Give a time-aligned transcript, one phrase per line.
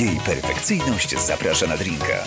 [0.00, 2.24] Jej perfekcyjność zaprasza na drinka.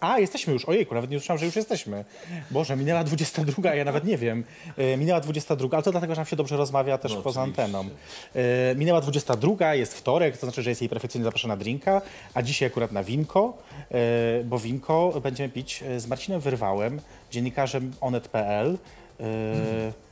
[0.00, 0.64] A, jesteśmy już.
[0.64, 2.04] Ojejku, nawet nie usłyszałam, że już jesteśmy.
[2.50, 4.44] Boże, minęła 22, ja nawet nie wiem.
[4.76, 7.62] E, minęła 22, ale to dlatego, że nam się dobrze rozmawia też No, poza oczywiście.
[7.62, 7.84] anteną.
[8.34, 12.02] E, minęła 22, jest wtorek, to znaczy, że jest jej perfekcyjnie zapraszana na drinka,
[12.34, 13.58] a dzisiaj akurat na winko,
[13.90, 17.00] e, bo winko będziemy pić z Marcinem Wyrwałem,
[17.30, 18.78] dziennikarzem onet.pl,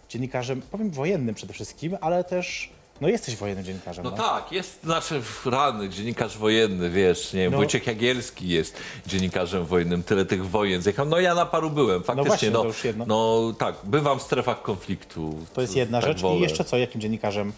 [0.09, 2.71] dziennikarzem, powiem, wojennym przede wszystkim, ale też,
[3.05, 4.05] no jesteś wojennym dziennikarzem.
[4.05, 7.59] No tak, jest znaczy rany, dziennikarz wojenny, wiesz, nie wiem, No.
[7.59, 11.07] Wojciech Jagielski jest dziennikarzem wojennym, tyle tych wojen zjechał.
[11.07, 12.29] No ja na paru byłem, faktycznie.
[12.29, 13.05] właśnie, no, to już jedno.
[13.07, 15.35] no tak, bywam w strefach konfliktu.
[15.55, 16.21] To jest jedna tak rzecz.
[16.21, 16.37] wolę.
[16.37, 17.53] I jeszcze co, jakim dziennikarzem?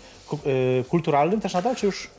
[0.46, 2.10] Y, kulturalnym też nadal, czy już?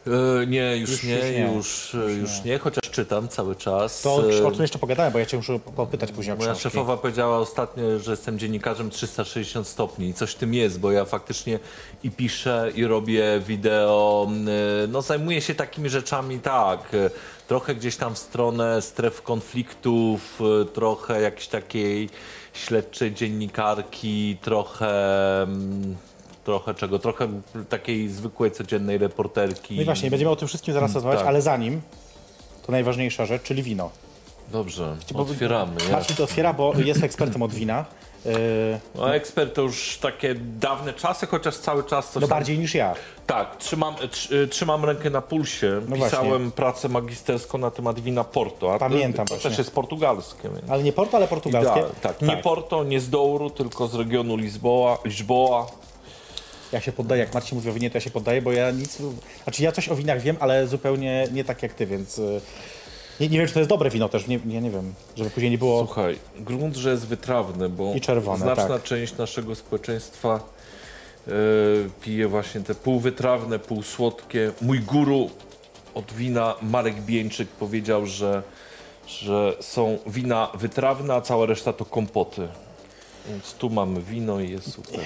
[0.44, 1.54] E, nie, już, Już- nie, już nie.
[1.56, 2.60] już, już, nie.
[2.60, 4.02] chociaż czytam cały czas.
[4.02, 6.64] To E, o tym jeszcze pogadałem, bo ja cię muszę popytać później o Moja książki.
[6.64, 11.06] szefowa powiedziała ostatnio, że jestem dziennikarzem 360 stopni i coś w tym jest, bo ja
[11.06, 11.60] faktycznie
[12.04, 13.17] i piszę, i robię
[13.48, 14.28] wideo,
[14.84, 17.10] y, no zajmuję się takimi rzeczami, tak, y,
[17.48, 22.10] trochę gdzieś tam w stronę stref konfliktów, y, trochę jakiejś takiej
[22.54, 25.42] śledczej dziennikarki, trochę...
[25.44, 25.96] mm,
[26.44, 27.00] Trochę czego?
[27.00, 29.76] Trochę takiej zwykłej, codziennej reporterki.
[29.76, 31.28] No i właśnie, będziemy o tym wszystkim zaraz rozmawiać, tak.
[31.28, 31.82] ale zanim,
[32.66, 33.90] to najważniejsza rzecz, czyli wino.
[34.52, 35.76] Dobrze, Bo- otwieramy.
[35.92, 37.86] Marcin to otwiera, bo jest ekspertem od wina.
[38.28, 42.60] Yy, No, ekspert to już takie dawne czasy, chociaż cały czas coś no tam bardziej
[42.60, 42.96] niż ja.
[43.28, 45.82] Tak, trzymam, tr, y, trzymam rękę na pulsie.
[45.88, 46.52] No Pisałem właśnie.
[46.52, 48.74] pracę magisterską na temat wina Porto.
[48.74, 50.50] A Pamiętam to, to też jest portugalskie.
[50.50, 50.70] Więc.
[50.70, 51.72] Ale nie Porto, ale portugalskie.
[51.72, 55.66] Idealnie, tak, nie Porto, nie z Douru, tylko z regionu Lizboa, Lisboa.
[56.72, 58.98] Ja się poddaję, jak Marcin mówi o winie, to ja się poddaję, bo ja nic...
[59.44, 62.22] Znaczy ja coś o winach wiem, ale zupełnie nie tak jak ty, więc...
[63.20, 65.30] yy, Nie, nie wiem, czy to jest dobre wino też, nie, nie, nie wiem, żeby
[65.30, 65.86] później nie było...
[65.86, 68.84] Słuchaj, grunt, że jest wytrawny, bo I czerwone, znaczna tak.
[68.84, 70.40] część naszego społeczeństwa
[71.28, 71.32] e,
[72.02, 74.52] pije właśnie te półwytrawne, półsłodkie.
[74.62, 75.30] Mój guru
[75.96, 78.44] od wina, Marek Bieńczyk, powiedział, że,
[79.08, 82.48] że są wina wytrawne, a cała reszta to kompoty.
[83.30, 85.00] Więc tu mamy wino i jest super.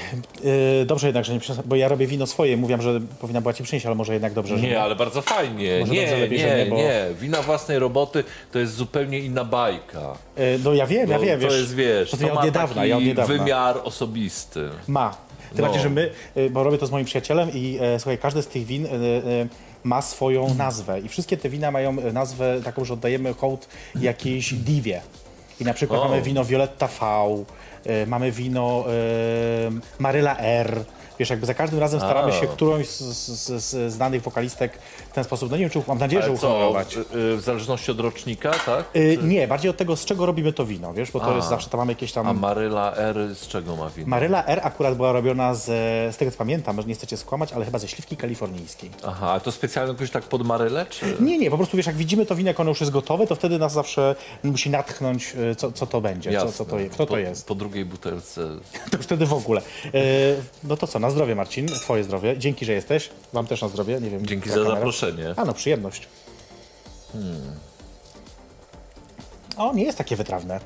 [0.44, 3.54] Yy, dobrze jednak, że nie przyniosłem, bo ja robię wino swoje, mówiłam, że powinna była
[3.54, 5.80] ci przynieść, ale może jednak dobrze, że Nie, ale bardzo fajnie.
[5.80, 7.06] Może dobrze Nie, lepiej, że nie, nie, bo- nie.
[7.20, 10.14] Wina własnej roboty to jest zupełnie inna bajka.
[10.38, 11.60] Yy, No ja wiem, ja Bo wiem, to wiesz.
[11.60, 13.38] jest, wiesz, to to ja od ma niedawna, taki ja od niedawna.
[13.38, 14.70] wymiar osobisty.
[14.88, 15.10] Ma.
[15.50, 15.64] Tym No.
[15.64, 18.48] bardziej, że my, y, bo robię to z moim przyjacielem i e, słuchaj, każdy z
[18.48, 19.48] tych win y, y,
[19.84, 23.68] ma swoją nazwę i wszystkie te wina mają e, nazwę taką, że oddajemy hołd
[24.02, 25.02] jakiejś diwie.
[25.62, 26.10] I na przykład O.
[26.10, 27.06] mamy wino Violetta V,
[28.08, 30.86] mamy wino y, Maryla R.
[31.20, 34.78] Wiesz, jakby za każdym razem staramy się którąś z, z, z znanych wokalistek
[35.10, 36.96] w ten sposób, no nie wiem, czy mam nadzieję, że uhonorować.
[36.96, 38.86] w, y, w zależności od rocznika, tak?
[38.96, 41.36] Y, nie, bardziej od tego, z czego robimy to wino, wiesz, bo to A.
[41.36, 42.28] jest zawsze, tam mamy jakieś tam...
[42.28, 44.08] A Maryla R z czego ma wino?
[44.08, 45.66] Maryla R akurat była robiona z,
[46.16, 48.90] z tego co pamiętam, może nie chcecie skłamać, ale chyba ze śliwki kalifornijskiej.
[49.08, 51.16] Aha, a to specjalnie jakoś tak pod Marylę, czy?
[51.20, 53.36] Nie, nie, po prostu wiesz, jak widzimy to wino, jak ono już jest gotowe, to
[53.36, 57.06] wtedy nas zawsze musi natchnąć, e, co, co to będzie, co, co to, kto po,
[57.06, 57.48] to jest.
[57.48, 58.42] Po drugiej butelce.
[58.92, 59.62] To już wtedy w ogóle.
[60.64, 62.38] No to co, na zdrowie Marcin, twoje zdrowie.
[62.38, 63.10] Dzięki, że jesteś.
[63.34, 64.00] Wam też na zdrowie.
[64.02, 64.26] Nie wiem.
[64.26, 64.76] Dzięki za kamera.
[64.76, 65.34] zaproszenie.
[65.38, 66.08] A no, przyjemność.
[69.58, 70.60] O, nie jest takie wytrawne.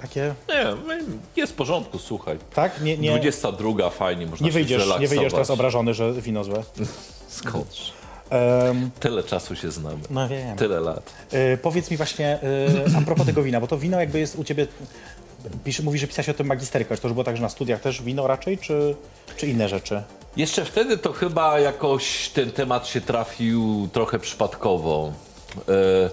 [0.00, 1.00] Takie, Nie,
[1.36, 2.38] jest w porządku, słuchaj.
[2.54, 2.80] tak?
[2.80, 5.10] Nie, nie, 22 fajnie, można nie, się wyjdziesz, nie zrelaksować.
[5.10, 6.62] wyjdziesz teraz obrażony, że wino złe.
[7.28, 7.92] Skądż?
[8.30, 9.98] Em, Tyle czasu się znamy.
[10.10, 10.56] no wiem.
[10.56, 11.12] Tyle lat.
[11.32, 14.44] E, powiedz mi właśnie e, a propos tego wina, bo to wino jakby jest u
[14.44, 14.66] ciebie.
[15.64, 16.96] Pisze, mówi, że pisałeś o tym magisterkę.
[16.96, 18.94] Czy to już było tak, że na studiach też wino raczej, czy,
[19.36, 20.02] czy inne rzeczy?
[20.36, 25.12] Jeszcze wtedy to chyba jakoś ten temat się trafił trochę przypadkowo.
[25.68, 26.10] E,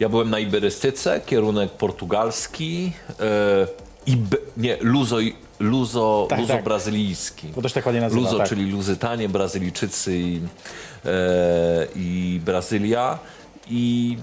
[0.00, 3.66] ja byłem na iberystyce, kierunek portugalski, e,
[4.06, 5.16] Ibe, nie, luzo,
[5.60, 6.64] luzo, Tak, luzo tak.
[6.64, 7.48] brazylijski.
[7.48, 8.22] Bo to się tak ładnie nazywa.
[8.22, 8.48] Luzo, tak.
[8.48, 10.40] czyli Luzytanie, Brazylijczycy i,
[11.04, 13.18] e, i Brazylia.
[13.70, 14.18] I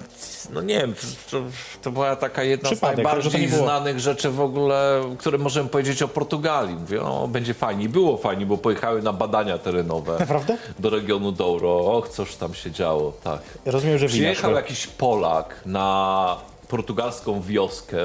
[0.54, 0.94] no nie wiem,
[1.32, 1.42] to,
[1.82, 6.02] to była taka jedna Przypadek, z najbardziej to znanych rzeczy w ogóle, które możemy powiedzieć
[6.04, 6.76] o Portugalii.
[6.76, 7.90] Mówię, o, będzie fajnie.
[7.90, 10.58] Było fajnie, bo pojechały na badania terenowe Naprawdę?
[10.80, 11.80] do regionu Douro.
[11.80, 13.42] Och, coś tam się działo, tak.
[13.66, 14.08] Rozumiem, że.
[14.08, 14.62] Przyjechał szły.
[14.62, 16.38] jakiś Polak na
[16.68, 17.98] portugalską wioskę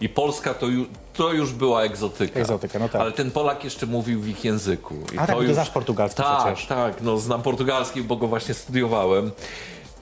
[0.00, 2.40] i Polska to, ju, to już była egzotyka.
[2.40, 3.00] Egzotyka, no tak.
[3.00, 4.94] Ale ten Polak jeszcze mówił w ich języku.
[5.14, 6.66] I A tak, bo ty znasz portugalski tak, przecież.
[6.66, 9.30] Tak, no znam portugalski, bo go właśnie studiowałem.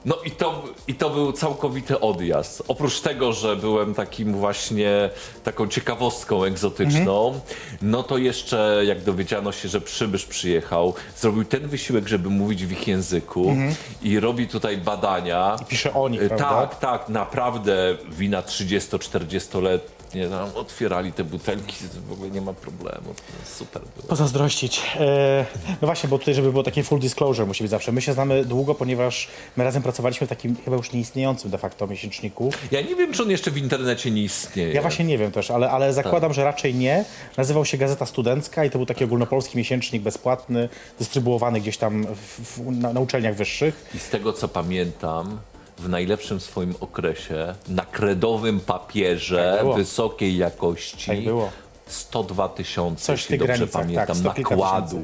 [0.05, 2.63] No i to, i to był całkowity odjazd.
[2.67, 5.09] Oprócz tego, że byłem takim właśnie
[5.43, 7.41] taką ciekawostką egzotyczną, Mhm.
[7.81, 12.71] no to jeszcze jak dowiedziano się, że przybysz przyjechał, zrobił ten wysiłek, żeby mówić w
[12.71, 13.55] ich języku
[14.01, 15.51] i robi tutaj badania.
[15.51, 15.67] Mhm.
[15.69, 16.49] Pisze o nich, E, prawda?
[16.67, 19.79] Tak, tak, naprawdę wina 30-40
[20.15, 21.75] let Nie, tam otwierali te butelki,
[22.07, 23.13] w ogóle nie ma problemu.
[23.13, 24.07] To super było.
[24.07, 24.81] Pozazdrościć.
[24.99, 25.45] E,
[25.81, 27.91] no właśnie, bo tutaj, żeby było takie full disclosure musi być zawsze.
[27.91, 29.27] My się znamy długo, ponieważ
[29.57, 32.51] my razem pracowaliśmy w takim chyba już nieistniejącym de facto miesięczniku.
[32.71, 34.73] Ja nie wiem, czy on jeszcze w internecie nie istnieje.
[34.73, 37.05] Ja właśnie nie wiem też, ale, ale zakładam, że raczej nie.
[37.37, 40.69] Nazywał się Gazeta Studencka i to był taki ogólnopolski miesięcznik bezpłatny,
[40.99, 43.89] dystrybuowany gdzieś tam w, w, na, na uczelniach wyższych.
[43.95, 45.39] I z tego, co pamiętam,
[45.79, 51.49] w najlepszym swoim okresie, na kredowym papierze Tak wysokiej jakości, Tak było.
[51.87, 55.01] 102 tysiące, Coś jeśli dobrze granicach, pamiętam, tak, sto kilka nakładu.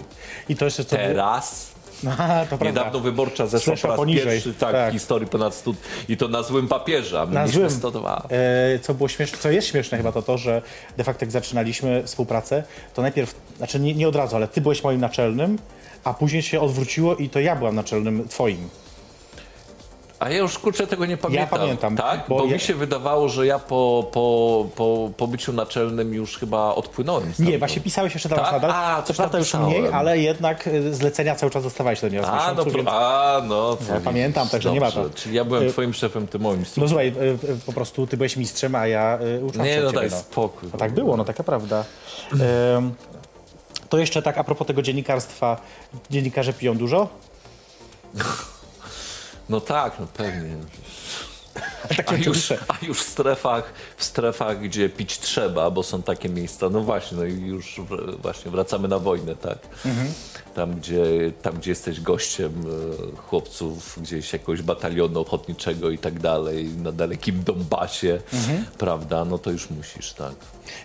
[0.49, 0.95] I to jeszcze co...
[0.95, 1.75] Teraz
[2.07, 2.65] Aha, to prawda.
[2.65, 4.89] Niedawno wyborcza zeszła po raz poniżej, pierwszy tak, tak.
[4.89, 5.73] w historii ponad 100
[6.09, 7.69] i to na złym papierze, a Na złym.
[7.69, 8.27] 102.
[8.29, 10.61] E, co było śmieszne, co jest śmieszne chyba to to, że
[10.97, 12.63] de facto jak zaczynaliśmy współpracę,
[12.93, 15.57] to najpierw, znaczy nie, nie od razu, ale ty byłeś moim naczelnym,
[16.03, 18.69] a później się odwróciło i to ja byłam naczelnym twoim.
[20.19, 21.59] A ja już kurczę tego nie pamiętam.
[21.59, 22.23] pamiętam, Tak?
[22.29, 26.37] bo Bo, ja- mi się wydawało, że ja po, po, po, po byciu naczelnym już
[26.37, 27.27] chyba odpłynąłem.
[27.27, 27.59] Nie, stamtąd.
[27.59, 28.53] właśnie pisałeś jeszcze teraz Tak?
[28.61, 28.71] nadal.
[28.71, 32.19] A, Co coś prawda już mniej, ale jednak e, zlecenia cały czas dostawałeś do niej
[32.19, 32.87] A, no, więc...
[32.87, 35.09] a, no Ja pamiętam, także nie ma to.
[35.09, 36.63] Czyli ja byłem Y- twoim szefem, ty moim.
[36.77, 37.13] No słuchaj, e,
[37.65, 40.69] po prostu ty byłeś mistrzem, a ja uczyłam Nie, no ciebie, daj spokój.
[40.73, 41.83] No tak było, no taka prawda.
[43.89, 45.57] To jeszcze tak a propos tego dziennikarstwa.
[46.09, 47.07] Dziennikarze piją dużo?
[49.49, 50.55] No tak, no pewnie.
[51.97, 56.29] Tak A już, a już w strefach, w strefach, gdzie pić trzeba, bo są takie
[56.29, 59.57] miejsca, no właśnie, no i już w, właśnie wracamy na wojnę, tak?
[59.85, 60.13] Mhm.
[60.55, 61.03] Tam, gdzie,
[61.41, 62.65] tam, gdzie jesteś gościem
[63.13, 68.65] e, chłopców gdzieś jakiegoś batalionu ochotniczego i tak dalej, na dalekim Donbasie, Mhm.
[68.77, 69.25] prawda?
[69.25, 70.33] No to już musisz, tak.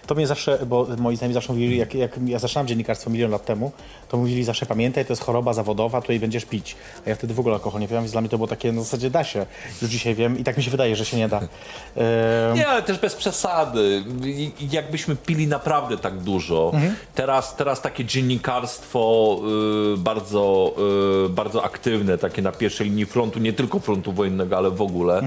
[0.06, 3.44] To mnie zawsze, bo moi znajomi zawsze mówili, jak, jak ja zaczynałem dziennikarstwo milion lat
[3.44, 3.73] temu,
[4.09, 6.77] to mówili zawsze pamiętaj, to jest choroba zawodowa, tutaj będziesz pić.
[7.06, 8.82] A ja wtedy w ogóle alkohol nie piłem, więc dla mnie to było takie, na
[8.82, 9.47] zasadzie da się.
[9.82, 11.41] Już dzisiaj wiem i tak mi się wydaje, że się nie da.
[12.55, 14.05] Nie, ale też bez przesady.
[14.73, 16.73] Jakbyśmy pili naprawdę tak dużo.
[17.15, 19.37] Teraz, teraz takie dziennikarstwo
[19.94, 20.75] y, bardzo,
[21.27, 25.23] y, bardzo aktywne, takie na pierwszej linii frontu, nie tylko frontu wojennego, ale w ogóle,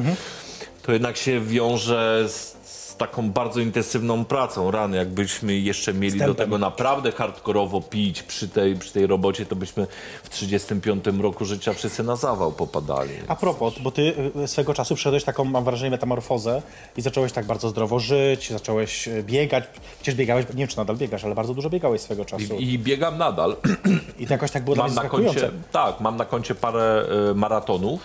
[0.81, 2.55] to jednak się wiąże z,
[2.93, 4.71] z taką bardzo intensywną pracą.
[4.71, 9.55] Rany, jakbyśmy jeszcze mieli do tego naprawdę hardkorowo pić przy tej, przy tej robocie, to
[9.55, 9.87] byśmy
[10.23, 13.11] w 35 roku życia wszyscy na zawał popadali.
[13.27, 14.13] A propos, bo ty
[14.43, 16.61] y, swego czasu przeszedłeś taką, mam wrażenie, metamorfozę
[16.97, 19.63] i zacząłeś tak bardzo zdrowo żyć, zacząłeś y, biegać.
[19.95, 22.55] Przecież biegałeś, nie wiem czy nadal biegasz, ale bardzo dużo biegałeś swego czasu.
[22.55, 23.55] I, I, I biegam nadal.
[24.27, 27.33] to jakoś tak było dla Mam mnie na koncie, tak, mam na koncie parę e,
[27.33, 28.01] maratonów.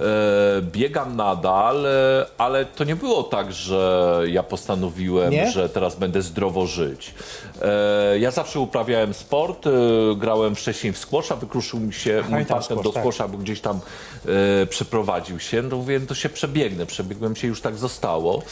[0.00, 5.50] E, biegam nadal, e, ale to nie było tak, że ja postanowiłem, Nie?
[5.50, 7.14] że teraz będę zdrowo żyć.
[7.62, 9.64] E, ja zawsze uprawiałem sport,
[10.16, 13.02] grałem wcześniej w squasha, wykruszył mi się mój partner do tak.
[13.02, 13.80] squasha, bo gdzieś tam
[14.70, 15.62] przeprowadził się.
[15.62, 18.42] No wiem, to się przebiegnę, przebiegłem się już tak zostało,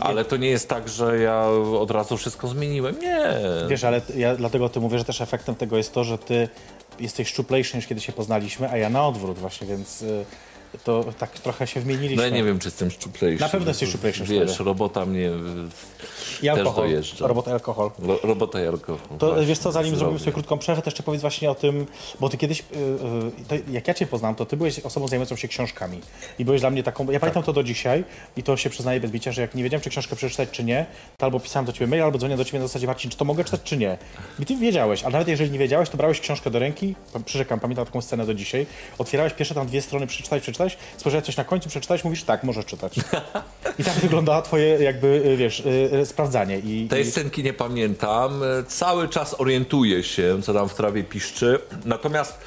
[0.00, 1.44] ale to nie jest tak, że ja
[1.80, 2.98] od razu wszystko zmieniłem.
[3.00, 3.34] Nie.
[3.68, 6.48] Wiesz, ale ja dlatego ty mówię, że też efektem tego jest to, że ty
[7.00, 10.24] jesteś szczuplejszy niż kiedy się poznaliśmy, a ja na odwrót właśnie, więc y,
[10.84, 12.16] to tak trochę się wymieniliśmy.
[12.16, 13.40] No ja nie wiem, czy jestem szczuplejszy.
[13.42, 14.64] Na pewno jesteś szczuplejszy Wiesz, wtedy.
[14.64, 15.30] robota mnie
[16.42, 17.26] I też alkohol, dojeżdża.
[17.26, 17.90] robota i alkohol.
[17.98, 19.18] Ro, robota i alkohol.
[19.18, 21.86] To wiesz co, zanim zrobimy sobie krótką przerwę, to jeszcze powiedz właśnie o tym,
[22.20, 22.62] bo ty kiedyś, y,
[23.42, 26.00] y, to jak ja cię poznam, to ty byłeś osobą zajmującą się książkami
[26.38, 27.20] i byłeś dla mnie taką, ja Tak.
[27.20, 28.04] pamiętam to do dzisiaj
[28.36, 30.86] i to się przyznaję bez bicia, że jak nie wiedziałem, czy książkę przeczytać, czy nie,
[31.16, 33.24] to albo pisałem do ciebie mail, albo dzwonię do ciebie na zasadzie, Marcin, czy to
[33.24, 33.98] mogę czytać, czy nie.
[34.38, 36.94] I ty wiedziałeś, a nawet jeżeli nie wiedziałeś, to brałeś książkę do ręki,
[37.24, 38.66] przyrzekam, pamiętam taką scenę do dzisiaj,
[38.98, 40.57] otwierałeś pierwsze tam dwie strony, przeczytałeś, przeczytałeś,
[40.96, 42.98] spojrzałeś coś na końcu, przeczytałeś, mówisz, tak, możesz czytać.
[43.78, 46.58] I tak wyglądała twoje jakby, y, wiesz, y, y, sprawdzanie.
[46.58, 47.10] I, Tej i...
[47.10, 48.40] scenki nie pamiętam.
[48.68, 51.58] Cały czas orientuję się, co tam w trawie piszczy.
[51.84, 52.38] Natomiast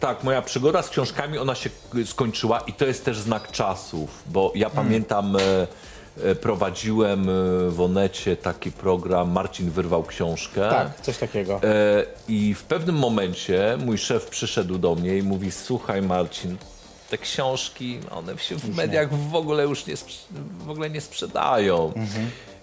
[0.00, 1.70] tak, moja przygoda z książkami, ona się
[2.04, 4.86] skończyła i to jest też znak czasów, bo ja Hmm.
[4.86, 5.36] pamiętam,
[6.40, 7.26] prowadziłem
[7.70, 10.68] w Onecie taki program Marcin wyrwał książkę.
[10.70, 11.60] Tak, coś takiego.
[11.64, 16.56] E, I w pewnym momencie mój szef przyszedł do mnie i mówi: Słuchaj, Marcin,
[17.10, 19.94] te książki, one się w mediach w ogóle już nie,
[20.58, 21.92] w ogóle nie sprzedają.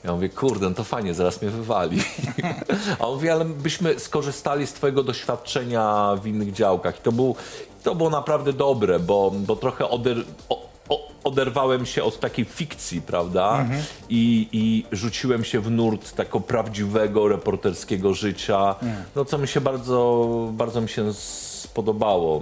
[0.03, 2.01] Ja mówię, kurde, no to fajnie, zaraz mnie wywali.
[3.00, 7.00] A on mówi, ale byśmy skorzystali z twojego doświadczenia w innych działkach.
[7.00, 7.35] I to, był,
[7.83, 10.17] to było naprawdę dobre, bo, bo trochę oder,
[10.50, 13.65] o, o, oderwałem się od takiej fikcji, prawda?
[14.09, 18.75] I, I rzuciłem się w nurt takiego prawdziwego, reporterskiego życia,
[19.15, 22.41] no co mi się bardzo, bardzo mi się spodobało.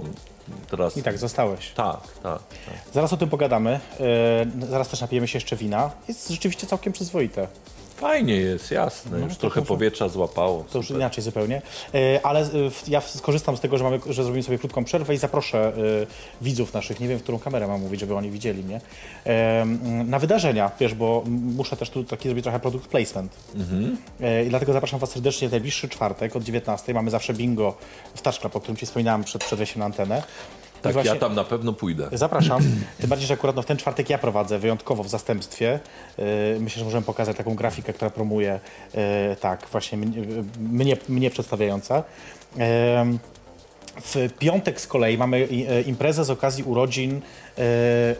[0.70, 1.70] Teraz, I tak, zostałeś.
[1.70, 2.74] tak, tak, tak.
[2.94, 3.80] Zaraz o tym pogadamy.
[4.60, 5.90] E, zaraz też napijemy się jeszcze wina.
[6.08, 7.48] Jest rzeczywiście całkiem przyzwoite.
[8.02, 9.20] Fajnie jest, jasne.
[9.20, 10.64] Już trochę powietrza złapało.
[10.72, 11.00] To już Super.
[11.00, 11.62] inaczej zupełnie.
[11.94, 12.46] E, Ale e,
[12.88, 16.74] ja skorzystam z tego, że, mamy, że zrobimy sobie krótką przerwę i zaproszę e, widzów
[16.74, 18.80] naszych, nie wiem, w którą kamerę mam mówić, żeby oni widzieli mnie,
[20.04, 23.36] na wydarzenia, wiesz, bo muszę też tu taki zrobić trochę product placement.
[24.20, 26.94] E, I dlatego zapraszam Was serdecznie w najbliższy czwartek od 19.
[26.94, 27.74] Mamy zawsze bingo
[28.14, 30.22] w Touch Club, o którym Ci wspominałem przed, wejściem na antenę.
[30.82, 32.08] Tak, właśnie- ja tam na pewno pójdę.
[32.12, 32.62] Zapraszam.
[33.00, 35.80] Tym bardziej, że akurat no, w ten czwartek ja prowadzę wyjątkowo w zastępstwie.
[36.18, 36.24] Yy,
[36.60, 38.60] myślę, że możemy pokazać taką grafikę, która promuje
[38.94, 39.00] yy,
[39.40, 40.22] tak, właśnie mnie,
[40.60, 42.02] mnie, mnie przedstawiająca.
[44.00, 45.48] W piątek z kolei mamy
[45.86, 47.20] imprezę z okazji urodzin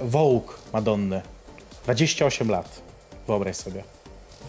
[0.01, 1.23] Vogue Madonny.
[1.85, 2.83] 28 lat.
[3.27, 3.85] Wyobraź sobie.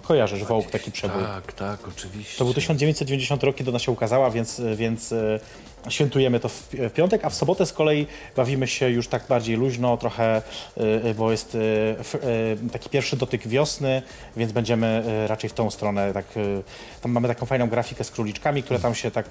[0.02, 1.24] Kojarzysz Vogue taki przebój.
[1.24, 2.38] Tak, tak, oczywiście.
[2.38, 5.14] To był 1990 rok, kiedy ona się ukazała, więc, więc
[5.90, 9.98] świętujemy to w, piątek, a w sobotę z kolei bawimy się już tak bardziej luźno,
[9.98, 10.42] trochę,
[10.78, 11.58] e, bo jest
[12.66, 14.02] e, taki pierwszy dotyk wiosny,
[14.38, 16.14] więc będziemy raczej w tą stronę.
[16.14, 16.26] Tak,
[17.02, 19.30] tam mamy taką fajną grafikę z króliczkami, które tam się tak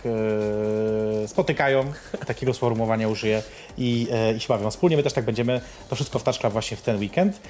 [1.27, 1.93] spotykają,
[2.27, 3.43] takiego sformułowania użyję
[3.79, 4.97] i, i się bawią wspólnie.
[4.97, 7.41] My też tak będziemy, to wszystko w Touch właśnie w ten weekend.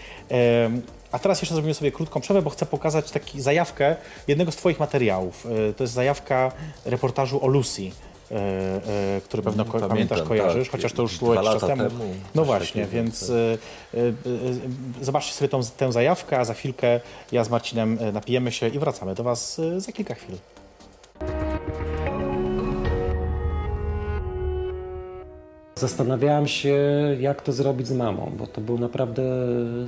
[1.12, 3.96] A teraz jeszcze zrobimy sobie krótką przerwę, bo chcę pokazać taki zajawkę
[4.28, 5.46] jednego z Twoich materiałów.
[5.76, 6.52] To jest zajawka
[6.84, 7.90] reportażu o Lucy.
[8.32, 8.36] E,
[9.16, 10.72] e, który pewno ko- pamiętam, pamiętasz, kojarzysz, tak.
[10.72, 11.82] chociaż to już było jakiś czas temu.
[11.90, 14.00] temu, No właśnie, więc tak.
[15.00, 17.00] e, zobaczcie sobie tą, tę zajawkę, a za chwilkę
[17.32, 20.36] ja z Marcinem napijemy się i wracamy do Was za kilka chwil.
[25.74, 26.76] Zastanawiałem się,
[27.20, 29.22] jak to zrobić z mamą, bo to był naprawdę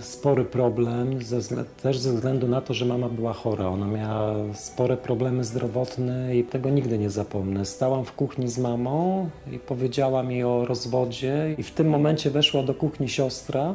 [0.00, 3.68] spory problem, ze, też ze względu na to, że mama była chora.
[3.68, 7.64] Ona miała spore problemy zdrowotne i tego nigdy nie zapomnę.
[7.64, 12.62] Stałam w kuchni z mamą i powiedziała mi o rozwodzie, i w tym momencie weszła
[12.62, 13.74] do kuchni siostra.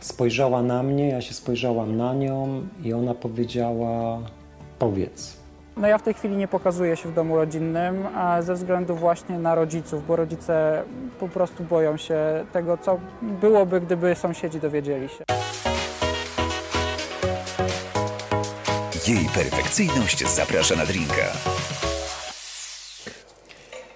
[0.00, 4.20] Spojrzała na mnie, ja się spojrzałam na nią i ona powiedziała:
[4.78, 5.41] Powiedz.
[5.76, 8.08] No ja w tej chwili nie pokazuję się w domu rodzinnym
[8.40, 10.82] ze względu właśnie na rodziców, bo rodzice
[11.20, 15.24] po prostu boją się tego, co byłoby, gdyby sąsiedzi dowiedzieli się.
[19.08, 21.32] Jej perfekcyjność zaprasza na drinka.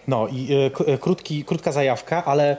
[0.08, 0.48] No i
[0.86, 2.56] e, e, krótki, krótka zajawka, ale e,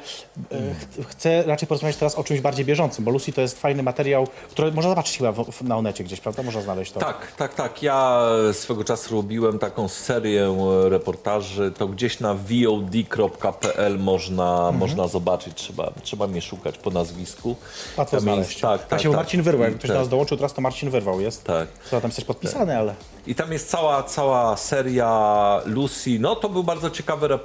[1.01, 4.27] ch- chcę raczej porozmawiać teraz o czymś bardziej bieżącym, bo Lucy to jest fajny materiał,
[4.51, 6.44] który można zobaczyć chyba w, na Onecie gdzieś, prawda?
[6.44, 7.00] Można znaleźć to.
[7.00, 7.84] Tak, tak, tak.
[7.84, 8.22] Ja
[8.54, 10.44] swego czasu robiłem taką serię
[10.86, 11.72] e, reportaży.
[11.77, 15.54] To gdzieś na vod.pl można, można zobaczyć.
[15.56, 17.56] Trzeba, trzeba mnie szukać po nazwisku.
[17.98, 18.50] Łatwo znaleźć.
[18.50, 19.12] jest- Tak, tak, tak.
[19.12, 19.98] Marcin Wyrwał, jak ktoś tak.
[20.00, 21.44] nas dołączył, teraz to Marcin Wyrwał jest.
[21.44, 21.68] Tak.
[21.92, 22.96] Co tam jesteś podpisany, ale...
[23.27, 26.18] I tam jest cała, cała seria Lucy.
[26.20, 27.37] No to był bardzo ciekawy reportaż.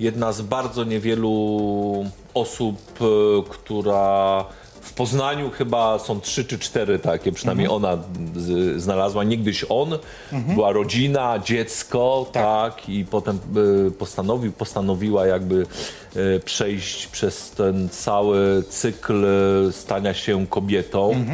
[0.00, 3.04] Jedna z bardzo niewielu osób, e,
[3.50, 4.44] która
[4.80, 7.98] w Poznaniu chyba są trzy czy cztery takie, przynajmniej ona
[8.36, 9.24] z, znalazła.
[9.24, 9.98] Niegdyś on,
[10.54, 13.38] była rodzina, dziecko, tak, i potem
[13.86, 15.66] e, postanowił, postanowiła jakby
[16.16, 19.24] e, przejść przez ten cały cykl
[19.72, 21.24] stania się kobietą.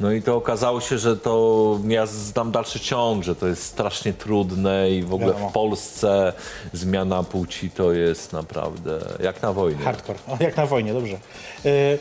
[0.00, 4.12] No i to okazało się, że to ja znam dalszy ciąg, że to jest strasznie
[4.12, 5.50] trudne i w ogóle Wiadomo.
[5.50, 6.32] w Polsce
[6.72, 9.84] zmiana płci to jest naprawdę jak na wojnie.
[9.84, 11.16] Hardcore, jak na wojnie, dobrze.
[11.64, 11.98] E,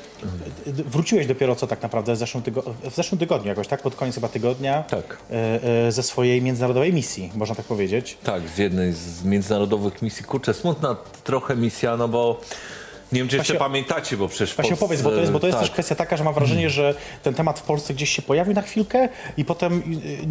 [0.65, 2.43] wróciłeś dopiero co tak naprawdę w zeszłym,
[2.91, 3.81] w zeszłym tygodniu jakoś, tak?
[3.81, 4.83] Pod koniec chyba tygodnia.
[4.83, 5.17] Tak.
[5.31, 8.17] E, e, ze swojej międzynarodowej misji, można tak powiedzieć.
[8.23, 10.25] Tak, z jednej z międzynarodowych misji.
[10.25, 12.41] Kurczę, smutna trochę misja, no bo
[13.13, 15.39] nie wiem, czy jeszcze Właśnie- pamiętacie, bo przecież Właśnie Polsce, opowiedz, bo to jest, bo
[15.39, 15.67] to jest tak.
[15.67, 18.61] też kwestia taka, że mam wrażenie, że ten temat w Polsce gdzieś się pojawił na
[18.61, 19.73] chwilkę i potem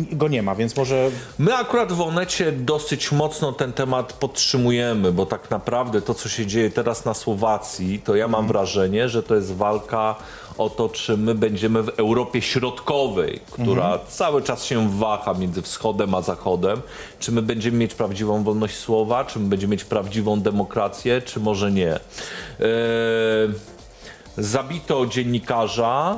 [0.08, 4.12] y, y, go nie ma, więc może My akurat w Onecie dosyć mocno ten temat
[4.12, 9.08] podtrzymujemy, bo tak naprawdę to, co się dzieje teraz na Słowacji, to ja mam wrażenie,
[9.08, 10.14] że to jest walka
[10.58, 16.14] o to, czy my będziemy w Europie Środkowej, która cały czas się waha między wschodem
[16.14, 16.82] a zachodem,
[17.18, 21.72] czy my będziemy mieć prawdziwą wolność słowa, czy my będziemy mieć prawdziwą demokrację, czy może
[21.72, 21.92] nie.
[21.94, 22.00] Eee,
[24.38, 26.16] zabito dziennikarza,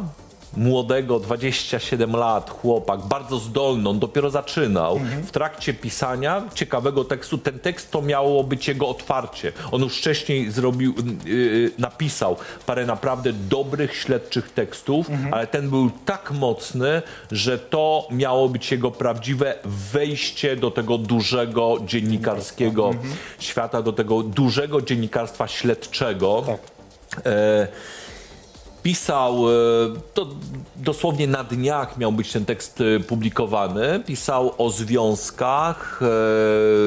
[0.56, 5.00] młodego, 27 lat, chłopak, bardzo zdolny, on dopiero zaczynał.
[5.26, 9.52] W trakcie pisania ciekawego tekstu, ten tekst to miało być jego otwarcie.
[9.72, 10.94] On już wcześniej zrobił,
[11.24, 18.48] yy, napisał parę naprawdę dobrych, śledczych tekstów, ale ten był tak mocny, że to miało
[18.48, 19.54] być jego prawdziwe
[19.92, 22.90] wejście do tego dużego dziennikarskiego
[23.38, 26.42] świata, do tego dużego dziennikarstwa śledczego.
[26.46, 26.60] tak.
[27.26, 27.68] E,
[28.84, 29.52] pisał, e,
[30.14, 30.26] to
[30.76, 36.00] dosłownie na dniach miał być ten tekst e, publikowany, pisał o związkach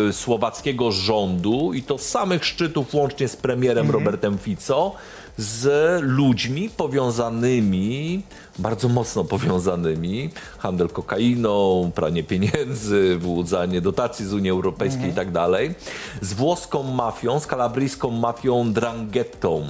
[0.10, 4.92] e, słowackiego rządu i to samych szczytów łącznie z premierem Robertem Fico
[5.38, 5.70] z
[6.04, 8.24] ludźmi powiązanymi,
[8.60, 15.76] bardzo mocno powiązanymi, handel kokainą, pranie pieniędzy, wyłudzanie dotacji z Unii Europejskiej i tak dalej,
[16.22, 19.68] z włoską mafią, z kalabryjską mafią Dranghettą.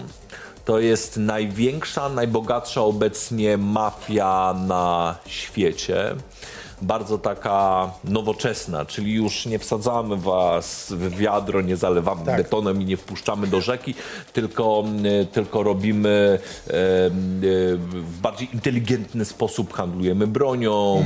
[0.67, 6.15] To jest największa, najbogatsza obecnie mafia na świecie.
[6.81, 12.37] Bardzo taka nowoczesna, czyli już nie wsadzamy was w wiadro, nie zalewamy Tak.
[12.37, 13.95] betonem i nie wpuszczamy do rzeki,
[14.33, 14.83] tylko,
[15.21, 16.77] y, tylko robimy e, e,
[17.77, 21.03] w bardziej inteligentny sposób, handlujemy bronią,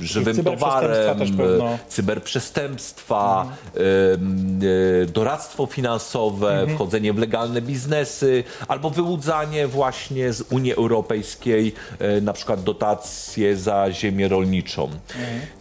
[0.00, 4.60] e, żywym cyberprzestępstwa towarem, cyberprzestępstwa, em,
[5.02, 6.74] e, doradztwo finansowe, Mhm.
[6.74, 11.74] wchodzenie w legalne biznesy, albo wyłudzanie właśnie z Unii Europejskiej,
[12.22, 14.90] na przykład dotacje za ziemię rolniczą.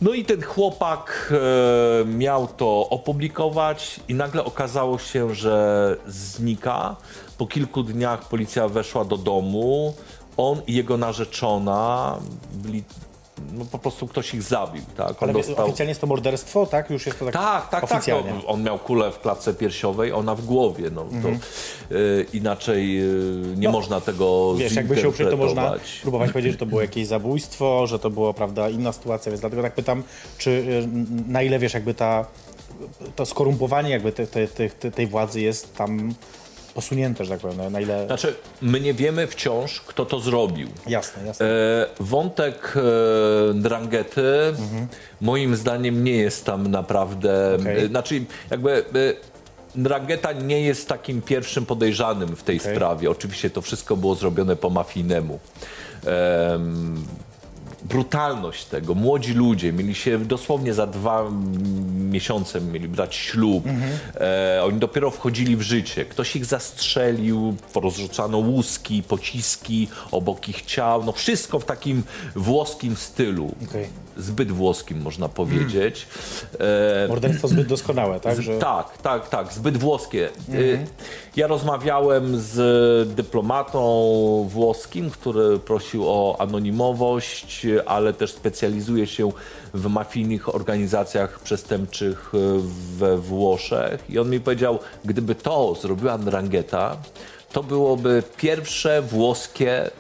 [0.02, 6.96] No i ten chłopak e, miał to opublikować i nagle okazało się, że znika.
[7.38, 9.94] Po kilku dniach policja weszła do domu.
[10.38, 12.18] On i jego narzeczona
[12.54, 12.84] byli,
[13.54, 15.24] no po prostu ktoś ich zabił, tak?
[15.24, 16.90] On Ale oficjalnie jest to morderstwo, tak?
[16.90, 17.34] Już jest to tak,
[17.70, 18.08] tak, tak, tak.
[18.08, 20.90] No, on miał kulę w klatce piersiowej, ona w głowie.
[20.90, 21.30] No, to,
[21.96, 24.54] y, inaczej y, nie można tego Mhm.
[24.54, 28.00] No, Wiesz, jakby się uprzeć, to można próbować powiedzieć, że to było jakieś zabójstwo, że
[28.00, 30.04] to była, prawda, inna sytuacja, więc dlatego tak pytam,
[30.38, 30.88] czy y,
[31.28, 32.26] na ile, wiesz, jakby ta,
[33.16, 36.14] to skorumpowanie jakby te, te, te, tej władzy jest tam
[36.80, 38.06] posunięte, że tak powiem, na- ile...
[38.06, 40.68] Znaczy, my nie wiemy wciąż, kto to zrobił.
[40.88, 41.46] Jasne, jasne.
[41.46, 44.24] E, wątek e, Drangety
[45.22, 47.58] moim zdaniem nie jest tam naprawdę.
[47.62, 47.84] Okej.
[47.86, 48.72] E, znaczy, jakby.
[48.72, 49.36] E,
[49.78, 52.76] Drangeta nie jest takim pierwszym podejrzanym w tej Okej.
[52.76, 53.12] sprawie.
[53.12, 55.40] Oczywiście to wszystko było zrobione po mafijnemu.
[56.06, 57.06] Em,
[57.90, 58.96] brutalność tego.
[58.96, 61.32] Młodzi ludzie mieli się dosłownie za dwa
[61.96, 63.64] miesiące mieli brać ślub.
[64.16, 66.06] E, oni dopiero wchodzili w życie.
[66.06, 71.04] Ktoś ich zastrzelił, porozrzucano łuski, pociski obok ich ciał.
[71.04, 72.04] No wszystko w takim
[72.36, 73.56] włoskim stylu.
[73.70, 74.05] Okej.
[74.18, 76.08] Zbyt włoskim można powiedzieć.
[76.60, 78.42] E, Morderstwo zbyt doskonałe, tak?
[78.42, 78.58] Że...
[78.58, 80.30] tak, tak, tak, zbyt włoskie.
[80.54, 80.86] Y,
[81.36, 83.80] Ja rozmawiałem z dyplomatą
[84.50, 89.32] włoskim, który prosił o anonimowość, ale też specjalizuje się
[89.74, 92.38] w mafijnych organizacjach przestępczych y,
[92.98, 94.10] we Włoszech.
[94.10, 96.98] I on mi powiedział, gdyby to zrobiła Ndrangheta,
[97.56, 99.92] to byłoby pierwsze włoskie, y,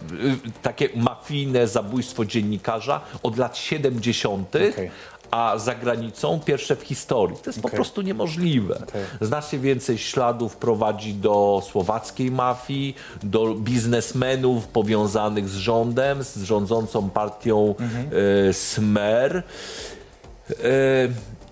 [0.62, 4.91] takie mafijne zabójstwo dziennikarza od lat 70., Okej.
[5.32, 7.38] a za granicą pierwsze w historii.
[7.38, 7.78] To jest po Okej.
[7.78, 8.76] prostu niemożliwe.
[8.76, 9.04] Okej.
[9.22, 17.76] Znacznie więcej śladów prowadzi do słowackiej mafii, do biznesmenów powiązanych z rządem, z rządzącą partią
[18.50, 19.44] e, Smer.
[20.50, 20.54] E,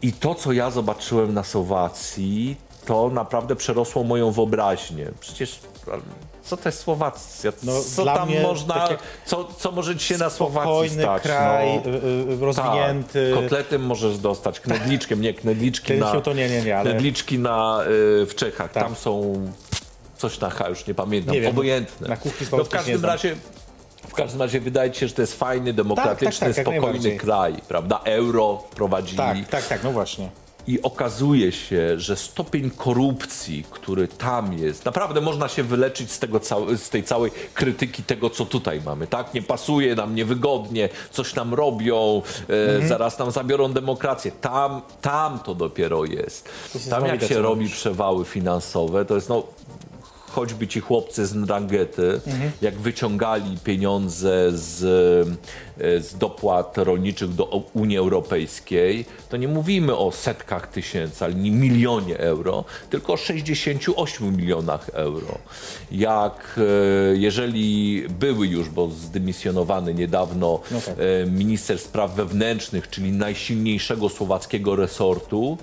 [0.01, 5.11] I to, co ja zobaczyłem na Słowacji, to naprawdę przerosło moją wyobraźnię.
[5.19, 5.59] Przecież
[6.43, 7.51] co to jest Słowacja?
[7.63, 11.03] No, co dla tam mnie można, takie co, co może ci się na Słowacji Spokojny
[11.03, 11.23] stać?
[11.23, 11.91] kraj, no?
[11.91, 13.31] y, y, rozwinięty.
[13.33, 17.79] Tak, kotletem możesz dostać, knedliczkiem, nie, knedliczki na, to nie, nie, nie, ale- knedliczki na,
[18.21, 18.83] y, w Czechach, Tak.
[18.83, 19.33] tam są
[20.17, 22.07] coś na H, już nie pamiętam, Nie wiem, obojętne.
[22.07, 23.35] na kuchni no w każdym razie
[24.09, 27.17] w każdym razie wydaje się, że to jest fajny, demokratyczny, tak, jak spokojny najbardziej.
[27.17, 28.01] kraj, prawda?
[28.05, 29.17] Euro wprowadzili.
[29.17, 30.29] Tak, tak, tak, no właśnie.
[30.67, 36.39] I okazuje się, że stopień korupcji, który tam jest, naprawdę można się wyleczyć z, tego
[36.39, 39.07] cał- z tej całej krytyki tego, co tutaj mamy.
[39.07, 39.33] Tak?
[39.33, 42.21] Nie pasuje nam, niewygodnie, coś nam robią,
[42.81, 44.31] e, zaraz nam zabiorą demokrację.
[44.41, 46.49] Tam, tam to dopiero jest.
[46.73, 47.77] jest Tam jak się robi mówisz.
[47.77, 49.43] przewały finansowe, to jest no
[50.31, 52.21] choćby ci chłopcy z Nrangety,
[52.61, 54.79] jak wyciągali pieniądze z,
[55.77, 62.17] z dopłat rolniczych do Unii Europejskiej, to nie mówimy o setkach tysięcy, ale nie milionie
[62.19, 65.37] euro, tylko o 68 milionach euro.
[65.91, 70.95] Jak e, jeżeli były już, bo zdymisjonowany niedawno No tak.
[70.97, 75.57] e, minister spraw wewnętrznych, czyli najsilniejszego słowackiego resortu,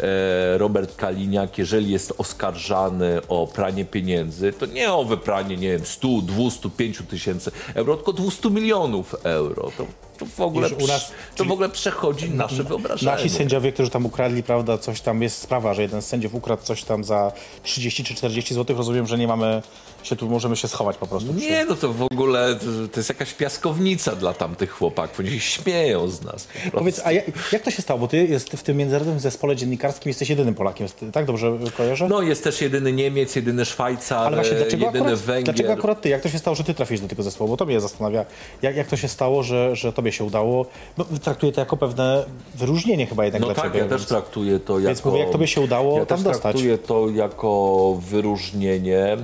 [0.00, 5.86] e, Robert Kaliniak, jeżeli jest oskarżany o pranie pieniędzy, to nie o wypranie, nie wiem,
[5.86, 9.51] 100, 200, 5 tysięcy euro, tylko 200 milionów euro.
[9.54, 9.86] To,
[10.24, 13.12] to, w, ogóle, Już u nas- to w ogóle przechodzi nasze wyobrażenie.
[13.12, 16.62] Nasi sędziowie, którzy tam ukradli, prawda, coś tam jest sprawa, że jeden z sędziów ukradł
[16.62, 17.32] coś tam za
[17.62, 19.62] 30 czy 40 zł, rozumiem, że nie mamy
[20.02, 21.34] się tu, możemy się schować po prostu.
[21.34, 25.20] przy- Nie, no to w ogóle to, to jest jakaś piaskownica dla tamtych chłopaków.
[25.20, 26.48] Oni się śmieją z nas.
[26.72, 28.00] Powiedz, a jak, jak to się stało?
[28.00, 32.08] Bo ty jest w tym międzynarodowym zespole dziennikarskim jesteś jedynym Polakiem, tak dobrze kojarzę?
[32.08, 35.44] No jest też jedyny Niemiec, jedyny Szwajcar, Ale właśnie dlaczego jedyny akurat, Węgier.
[35.54, 36.08] dlaczego akurat ty?
[36.08, 37.50] Jak to się stało, że ty trafiłeś do tego zespołu?
[37.50, 38.24] Bo to mnie zastanawia.
[38.62, 40.66] Jak, jak to się stało, że, że tobie się udało?
[40.98, 43.78] No, traktuję to jako pewne wyróżnienie chyba jednak No dla tak, ciebie.
[43.78, 44.88] ja też więc- traktuję to jako...
[44.88, 46.42] Więc mówię, jak tobie się udało ja tam też dostać?
[46.42, 49.16] traktuję to jako wyróżnienie.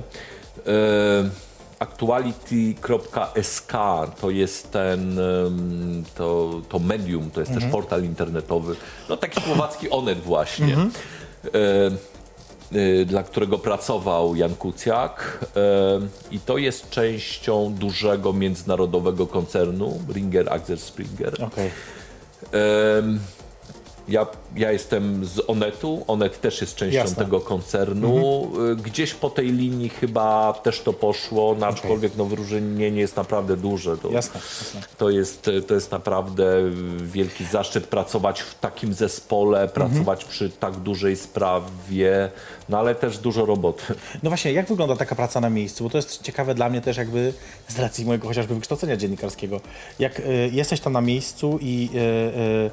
[0.67, 1.29] E,
[1.79, 3.73] Actuality.sk
[4.21, 5.19] to jest ten,
[6.15, 8.75] to, to medium, to jest też portal internetowy,
[9.09, 10.77] no taki słowacki Onet właśnie, e,
[11.47, 11.91] e,
[13.05, 15.99] dla którego pracował Jan Kuciak e,
[16.31, 21.43] i to jest częścią dużego międzynarodowego koncernu Ringer Axel Springer.
[21.43, 21.71] Okej.
[24.09, 27.23] Ja, ja jestem z Onetu, Onet też jest częścią Jasne.
[27.23, 28.47] tego koncernu.
[28.71, 33.57] Y, Gdzieś po tej linii chyba też to poszło, no, aczkolwiek no, wyróżnienie jest naprawdę
[33.57, 33.97] duże.
[33.97, 34.81] To, Jasne, jasne.
[34.97, 36.45] To, jest, to jest naprawdę
[36.97, 42.31] wielki zaszczyt pracować w takim zespole, pracować przy tak dużej sprawie,
[42.69, 43.83] no ale też dużo roboty.
[44.23, 45.83] No właśnie, jak wygląda taka praca na miejscu?
[45.83, 47.33] Bo to jest ciekawe dla mnie też jakby
[47.67, 49.61] z racji mojego chociażby wykształcenia dziennikarskiego.
[49.99, 52.71] Jak y, jesteś tam na miejscu i y, y,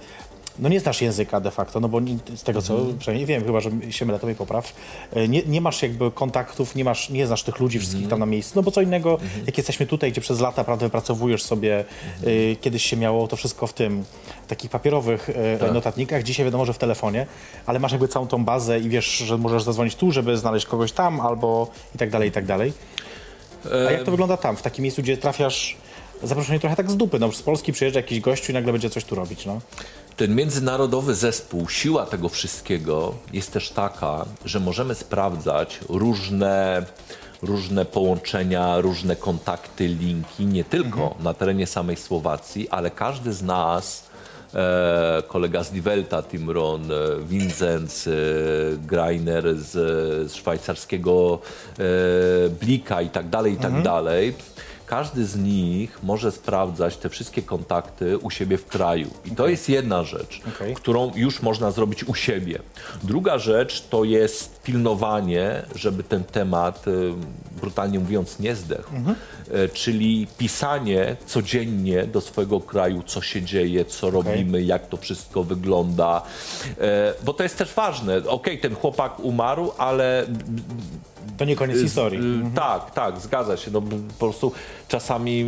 [0.58, 2.00] no nie znasz języka de facto, no bo
[2.34, 4.72] z tego co przynajmniej wiem, chyba że się mylę, popraw,
[5.16, 8.26] y, nie, nie masz jakby kontaktów, nie masz, nie znasz tych ludzi wszystkich tam na
[8.26, 11.84] miejscu, no bo co innego, jak jesteśmy tutaj, gdzie przez lata prawda, wypracowujesz sobie,
[12.26, 14.04] y, kiedyś się miało to wszystko w tym,
[14.46, 15.28] w takich papierowych
[15.68, 17.26] y, notatnikach, dzisiaj wiadomo, że w telefonie,
[17.66, 20.92] ale masz jakby całą tą bazę i wiesz, że możesz zadzwonić tu, żeby znaleźć kogoś
[20.92, 22.72] tam, albo i tak dalej, i tak dalej.
[23.88, 25.76] A jak to wygląda tam, w takim miejscu, gdzie trafiasz
[26.22, 29.04] zaproszenie trochę tak z dupy, no z Polski przyjeżdża jakiś gościu i nagle będzie coś
[29.04, 29.60] tu robić, no.
[30.16, 36.86] Ten międzynarodowy zespół, siła tego wszystkiego jest też taka, że możemy sprawdzać różne,
[37.42, 44.04] różne połączenia, różne kontakty, linki, nie tylko na terenie samej Słowacji, ale każdy z nas,
[44.54, 48.10] e, kolega z Divelta, Timron, e, Vincenz, e,
[48.78, 49.72] Greiner z,
[50.30, 51.38] z szwajcarskiego
[51.78, 54.34] e, Blika i tak dalej, i tak dalej.
[54.86, 59.10] Każdy z nich może sprawdzać te wszystkie kontakty u siebie w kraju.
[59.24, 60.74] I to jest jedna rzecz, Okej.
[60.74, 62.58] którą już można zrobić u siebie.
[63.02, 67.12] Druga rzecz to jest pilnowanie, żeby ten temat, y,
[67.60, 68.90] brutalnie mówiąc, nie zdechł.
[68.94, 75.42] Y, Czyli pisanie codziennie do swojego kraju, co się dzieje, co robimy, jak to wszystko
[75.44, 76.22] wygląda.
[76.80, 78.16] E, Bo to jest też ważne.
[78.28, 80.26] Okej, ten chłopak umarł, ale
[81.38, 82.20] To nie koniec historii.
[82.20, 83.70] Y, Tak, tak, zgadza się.
[83.70, 83.82] No,
[84.18, 84.52] po prostu
[84.88, 85.40] czasami,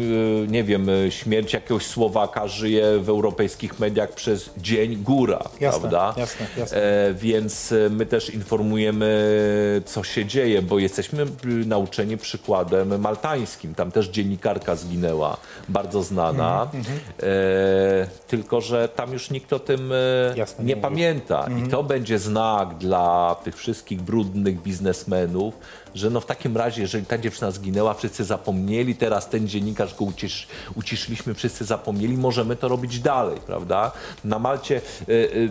[0.44, 5.80] y, nie wiem, y, śmierć jakiegoś Słowaka żyje w europejskich mediach przez dzień góra, Jasne,
[5.80, 6.14] prawda?
[6.16, 6.78] jasne, jasne.
[6.78, 11.26] E, więc y, my też informujemy, co się dzieje, bo jesteśmy
[11.66, 13.74] nauczeni przykładem maltańskim.
[13.74, 15.36] Tam też dziennikarka zginęła,
[15.68, 16.68] bardzo znana.
[16.74, 21.46] Mhm, E, tylko, że tam już nikt o tym e, Jasne, nie pamięta.
[21.64, 25.54] I to będzie znak dla tych wszystkich brudnych biznesmenów,
[25.94, 30.04] że no w takim razie, jeżeli ta dziewczyna zginęła, wszyscy zapomnieli, teraz ten dziennikarz go
[30.04, 33.92] ucisz, uciszyliśmy, wszyscy zapomnieli, możemy to robić dalej, prawda?
[34.24, 35.50] Na Malcie y, y,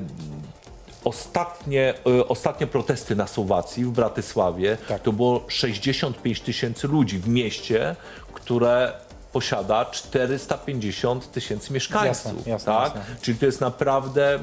[1.04, 5.02] ostatnie, y, ostatnie protesty na Słowacji, w Bratysławie, Tak.
[5.02, 7.96] to było 65 tysięcy ludzi w mieście,
[8.34, 8.94] które
[9.34, 12.34] posiada 450 tysięcy mieszkańców.
[12.36, 12.96] Jasne, jasne, tak?
[12.96, 13.16] jasne.
[13.22, 14.40] Czyli to jest naprawdę,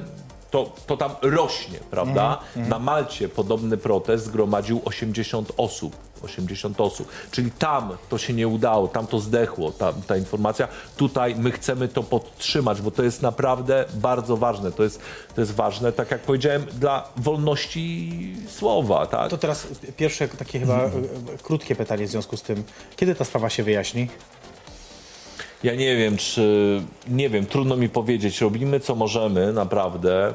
[0.55, 2.39] to, to tam rośnie, prawda?
[2.57, 5.97] Mhm, Na Malcie podobny protest zgromadził 80 osób.
[6.23, 7.09] 80 osób.
[7.31, 10.69] Czyli tam to się nie udało, tam to zdechło, ta, ta informacja.
[10.97, 14.73] Tutaj my chcemy to podtrzymać, bo to jest naprawdę bardzo ważne.
[14.73, 15.01] To jest,
[15.35, 18.11] to jest ważne, tak jak powiedziałem, dla wolności
[18.49, 19.31] słowa, tak?
[19.31, 22.65] To teraz pierwsze takie chyba y, y, krótkie pytanie w związku z tym.
[22.97, 24.09] Kiedy ta sprawa się wyjaśni?
[25.65, 26.81] Ja nie wiem, czy.
[27.09, 28.41] Nie wiem, trudno mi powiedzieć.
[28.41, 30.35] Robimy co możemy, naprawdę.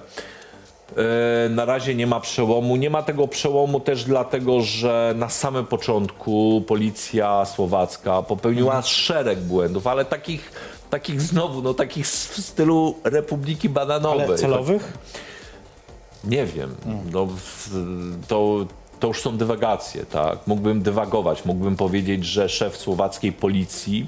[1.45, 2.75] E, Na razie nie ma przełomu.
[2.75, 9.87] Nie ma tego przełomu też dlatego, że na samym początku policja słowacka popełniła szereg błędów,
[9.87, 10.51] ale takich,
[10.89, 14.25] takich znowu, no takich w stylu Republiki Bananowej.
[14.25, 14.97] Ale celowych?
[16.23, 16.75] Nie wiem.
[17.11, 17.69] No, w-
[18.27, 18.65] to,
[18.99, 20.47] to już są dywagacje, tak?
[20.47, 24.07] Mógłbym dywagować, mógłbym powiedzieć, że szef słowackiej policji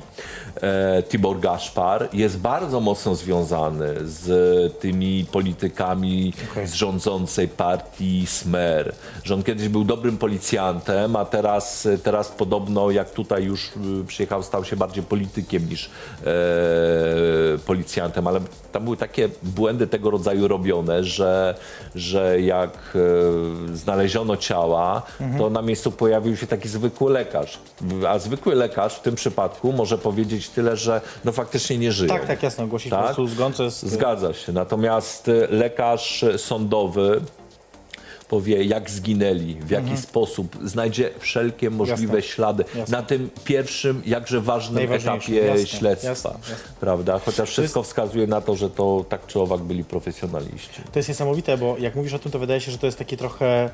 [0.61, 6.67] e, Tibor Gaspar jest bardzo mocno związany z tymi politykami Okej.
[6.67, 8.95] z rządzącej partii Smer.
[9.23, 13.67] Że on kiedyś był dobrym policjantem, a teraz, teraz podobno jak tutaj już
[14.01, 16.31] y, przyjechał, stał się bardziej politykiem niż e,
[17.65, 18.39] policjantem, ale
[18.71, 21.55] tam były takie błędy tego rodzaju robione, że,
[21.95, 24.80] że jak e, znaleziono ciała,
[25.37, 27.59] to na miejscu pojawił się taki zwykły lekarz.
[28.07, 32.09] A zwykły lekarz w tym przypadku może powiedzieć tyle, że no faktycznie nie żyje.
[32.09, 32.63] Tak, tak, jasno.
[32.63, 33.83] Ogłosić po prostu zgon, co jest...
[33.83, 34.51] Zgadza się.
[34.51, 37.21] Natomiast e, lekarz sądowy
[38.31, 42.29] powie jak zginęli, w jaki sposób, znajdzie wszelkie możliwe Jasne.
[42.29, 42.97] ślady Jasne.
[42.97, 46.37] na tym pierwszym, jakże ważnym etapie Jasne, śledztwa,
[46.79, 47.19] prawda?
[47.19, 50.81] Chociaż wszystko wskazuje na to, że to tak czy owak byli profesjonaliści.
[50.91, 53.17] To jest niesamowite, bo jak mówisz o tym, to wydaje się, że to jest taki
[53.17, 53.69] trochę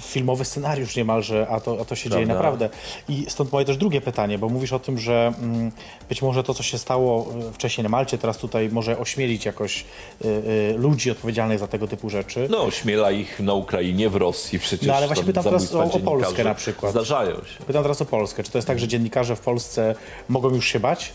[0.00, 2.34] filmowy scenariusz niemalże, a to, a to się dzieje Prawda.
[2.34, 2.68] naprawdę.
[3.08, 5.72] I stąd moje też drugie pytanie, bo mówisz o tym, że mm,
[6.08, 9.84] być może to, co się stało y, wcześniej na Malcie, teraz tutaj może ośmielić jakoś
[10.24, 12.46] y, y, ludzi odpowiedzialnych za tego typu rzeczy.
[12.50, 14.88] No, ośmiela ich na Ukrainie, w Rosji przecież.
[14.88, 16.92] No, ale właśnie tam pytam teraz o- o Polskę na przykład.
[16.92, 17.64] Zdarzają się.
[17.66, 18.42] Pytam teraz o Polskę.
[18.42, 19.94] Czy to jest tak, że dziennikarze w Polsce
[20.28, 21.12] mogą już się bać?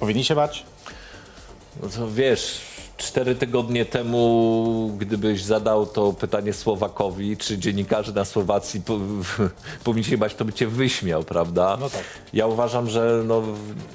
[0.00, 0.64] Powinni się bać?
[1.82, 2.60] No to wiesz,
[3.00, 8.98] cztery tygodnie temu, gdybyś zadał to pytanie Słowakowi, czy dziennikarze na Słowacji po,
[9.84, 11.76] powinni się bać, to by cię wyśmiał, prawda?
[11.80, 12.04] No tak.
[12.32, 13.42] Ja uważam, że no,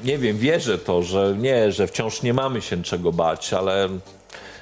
[0.04, 3.90] nie wiem, wierzę to, że nie, że wciąż nie mamy się czego bać, ale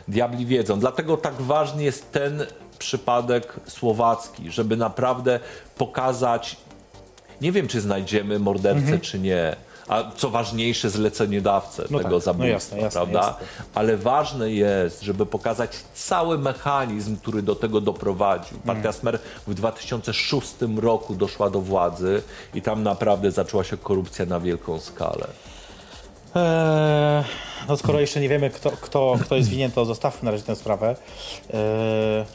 [0.08, 0.80] diabli wiedzą.
[0.80, 2.46] Dlatego tak ważny jest ten
[2.80, 5.40] przypadek słowacki, żeby naprawdę
[5.78, 6.58] pokazać
[7.42, 9.56] nie wiem, czy znajdziemy mordercę, czy nie.
[9.88, 11.84] A co ważniejsze, zleceniodawcę.
[11.90, 13.20] No tego tak, no zabójstwa, jasne, jasne, prawda?
[13.20, 13.66] jasne.
[13.76, 18.58] Ale ważne jest, żeby pokazać cały mechanizm, który do tego doprowadził.
[18.58, 18.76] Mhm.
[18.76, 22.22] Partia Smer w 2006 roku doszła do władzy
[22.54, 25.28] i tam naprawdę zaczęła się korupcja na wielką skalę.
[26.36, 27.24] Eee,
[27.68, 30.56] no skoro jeszcze nie wiemy, kto, kto, kto jest winien, to zostawmy na razie tę
[30.56, 30.96] sprawę.
[31.54, 32.26] Eee,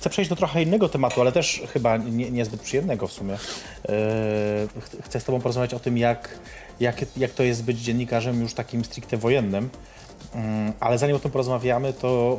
[0.00, 3.36] chcę przejść do trochę innego tematu, ale też chyba nie, niezbyt przyjemnego w sumie.
[3.36, 6.38] Ch- chcę z Tobą porozmawiać o tym, jak,
[6.80, 9.70] jak, jak to jest być dziennikarzem już takim stricte wojennym.
[10.34, 12.38] Mm, Ale zanim o tym porozmawiamy, to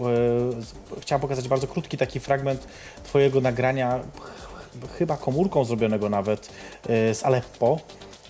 [0.97, 2.67] e, chciałem pokazać bardzo krótki taki fragment
[3.03, 6.49] Twojego nagrania, ch- chyba komórką zrobionego nawet,
[6.89, 7.79] e, z Aleppo,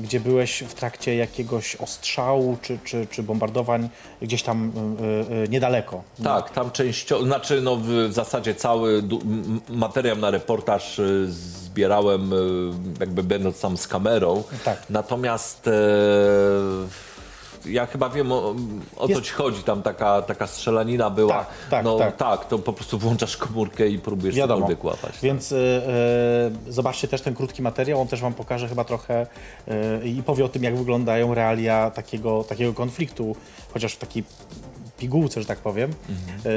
[0.01, 3.89] gdzie byłeś w trakcie jakiegoś ostrzału czy, czy, czy bombardowań
[4.21, 4.71] gdzieś tam
[5.45, 6.03] e, niedaleko.
[6.23, 9.03] Tak, tam częściowo, znaczy no w zasadzie cały
[9.69, 12.31] materiał na reportaż y, zbierałem
[12.99, 14.43] jakby będąc tam z kamerą.
[14.65, 14.83] Tak.
[14.89, 15.71] Natomiast e,
[17.65, 18.56] ja chyba wiem o,
[18.97, 21.34] o co ci chodzi, tam taka, taka strzelanina była.
[21.34, 22.45] Tak, tak, no tak.
[22.45, 24.60] to po prostu włączasz komórkę i próbujesz Wiadomo.
[24.60, 25.19] cokolwiek łapać.
[25.24, 29.28] Więc e, e, zobaczcie też ten krótki materiał, on też Wam pokaże chyba trochę
[29.67, 33.36] e, i powie o tym, jak wyglądają realia takiego, takiego konfliktu,
[33.74, 34.24] chociaż w takiej
[35.01, 35.91] pigułce, że tak powiem.
[35.91, 36.51] E,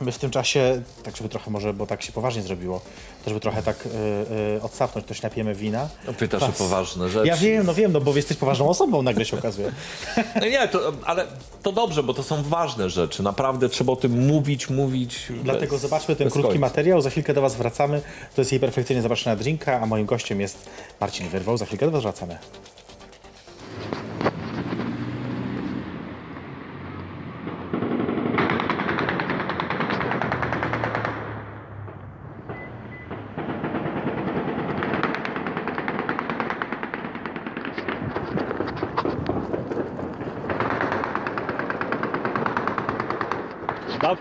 [0.00, 2.80] my w tym czasie, tak żeby trochę może, bo tak się poważnie zrobiło,
[3.24, 5.88] to żeby trochę tak e, e, odsapnąć, to się napijemy wina.
[6.06, 7.26] No, pytasz o poważne rzeczy.
[7.26, 9.72] Ja wiem, no wiem, no bo jesteś poważną osobą, nagle się okazuje.
[10.40, 11.26] No nie, to, ale
[11.62, 13.22] to dobrze, bo to są ważne rzeczy.
[13.22, 15.32] Naprawdę trzeba o tym mówić, mówić.
[15.42, 16.60] Dlatego bez- zobaczmy ten krótki końca.
[16.60, 18.02] materiał, za chwilkę do Was wracamy.
[18.34, 20.70] To jest jej perfekcyjnie zapraszana drinka, a moim gościem jest
[21.00, 21.56] Marcin Wyrwał.
[21.56, 22.38] Za chwilkę do Was wracamy.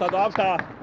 [0.10, 0.83] Do auta,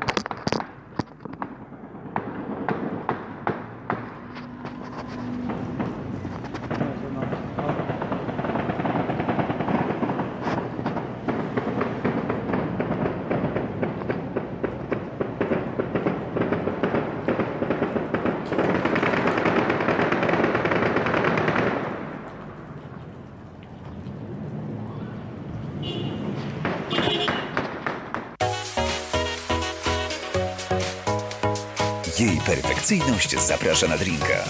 [32.98, 34.44] perfekcyjność zaprasza na drinka.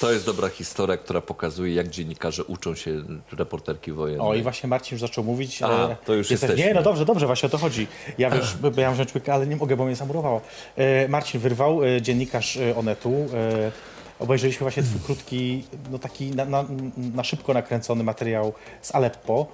[0.00, 4.24] To jest, dobra historia, która pokazuje, jak dziennikarze uczą się reporterki wojenne.
[4.24, 5.62] O, i właśnie Marcin już zaczął mówić.
[5.62, 6.68] A, e, to już jesteś- jesteśmy.
[6.68, 7.86] Nie, no dobrze, dobrze, właśnie o to chodzi.
[8.18, 10.40] Ja wiesz, bo ja wziąć łyka, ale nie mogę, bo mnie zamurowało.
[10.76, 13.12] E, Marcin Wyrwał, e, dziennikarz e, Onetu.
[13.34, 13.72] E,
[14.18, 16.64] obejrzeliśmy właśnie twój krótki, no taki na, na,
[16.96, 19.46] na szybko nakręcony materiał z Aleppo.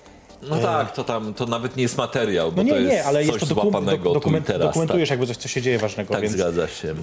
[0.42, 3.04] No tak, to tam, to nawet nie jest materiał, bo No nie, to jest nie,
[3.04, 4.66] ale coś jest to dokum, złapanego do, dokument, teraz.
[4.66, 6.34] dokumentujesz tak, jakby coś, co się dzieje ważnego, tak więc...
[6.34, 6.90] zgadza się.
[6.90, 6.94] E,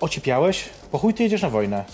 [0.00, 0.64] ocipiałeś?
[0.92, 1.84] Po chuj ty jedziesz na wojnę.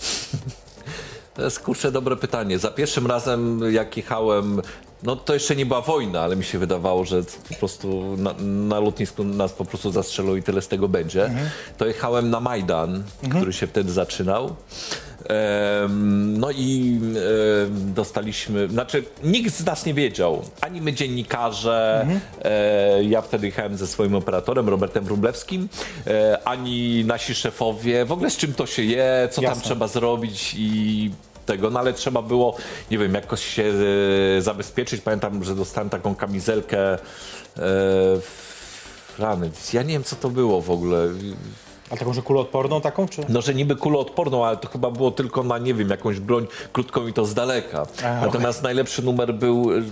[1.33, 2.59] To jest kurczę dobre pytanie.
[2.59, 4.61] Za pierwszym razem jak jechałem,
[5.05, 8.79] no to jeszcze nie była wojna, ale mi się wydawało, że po prostu na, na
[8.79, 11.29] lotnisku nas po prostu zastrzelą i tyle z tego będzie.
[11.77, 14.55] To jechałem na Majdan, który się wtedy zaczynał.
[15.29, 22.07] Em, no i em, dostaliśmy, znaczy nikt z nas nie wiedział, ani my dziennikarze,
[22.41, 25.69] e, ja wtedy jechałem ze swoim operatorem Robertem Wróblewskim,
[26.07, 29.63] e, ani nasi szefowie, w ogóle z czym to się je, co tam Jasne.
[29.63, 31.11] trzeba zrobić i
[31.45, 32.57] tego, no ale trzeba było,
[32.91, 33.63] nie wiem, jakoś się
[34.37, 35.01] e, zabezpieczyć.
[35.01, 36.99] Pamiętam, że dostałem taką kamizelkę e,
[39.19, 41.07] rany, ja nie wiem co to było w ogóle.
[41.89, 43.21] A taką, że kuloodporną taką, czy?
[43.29, 47.07] No, że niby kuloodporną, ale to chyba było tylko na, nie wiem, jakąś broń krótką
[47.07, 47.85] i to z daleka.
[48.03, 49.83] A, Natomiast najlepszy numer był y,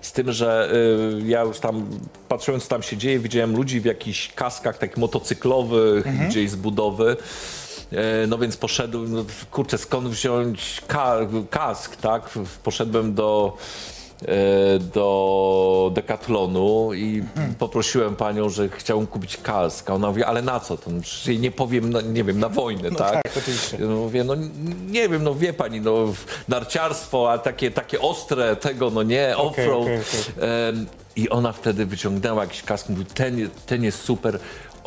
[0.00, 0.72] z tym, że
[1.26, 1.86] ja już tam,
[2.28, 6.28] patrząc co tam się dzieje, widziałem ludzi w jakichś kaskach takich motocyklowych, Mhm.
[6.30, 7.16] gdzieś z budowy.
[7.92, 11.16] E, No więc poszedłem, no, kurczę, skąd wziąć ka
[11.50, 12.30] kask, tak?
[12.62, 13.56] Poszedłem do,
[14.22, 17.24] e, do Decathlonu i
[17.58, 19.90] poprosiłem panią, że chciałbym kupić kask.
[19.90, 20.76] A ona mówi, ale na co?
[20.76, 23.12] To no, jej nie powiem, no, nie wiem, na wojnę, tak?
[23.22, 23.78] tak, oczywiście.
[23.78, 24.34] Mówię, no
[24.90, 25.94] nie wiem, no wie pani, no
[26.48, 29.82] narciarstwo, a takie, takie ostre tego, no nie, offroad.
[29.82, 29.98] okej,
[30.68, 34.38] Em, I ona wtedy wyciągnęła jakiś kask, mówi, ten, ten jest super,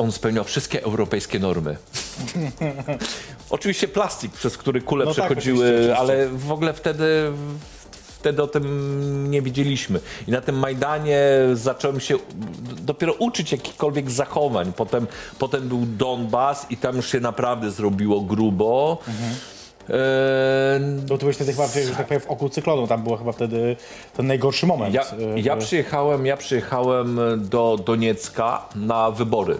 [0.02, 1.76] on spełniał wszystkie europejskie normy.
[3.50, 6.14] Oczywiście plastik, przez który kule No tak, przechodziły, oczywiście, oczywiście.
[6.14, 7.32] ale w ogóle wtedy
[8.22, 10.00] wtedy o tym nie wiedzieliśmy.
[10.28, 11.20] I na tym Majdanie
[11.52, 12.14] zacząłem się
[12.82, 14.72] dopiero uczyć jakichkolwiek zachowań.
[14.76, 15.06] Potem,
[15.38, 18.98] potem był Donbas i tam już się naprawdę zrobiło grubo.
[19.90, 23.32] E, Bo ty byłeś wtedy chyba, że tak powiem, w oku cyklonu, tam był chyba
[23.32, 23.76] wtedy
[24.16, 24.94] ten najgorszy moment.
[24.94, 29.56] Ja, y, ja, przyjechałem, ja przyjechałem do Doniecka na wybory.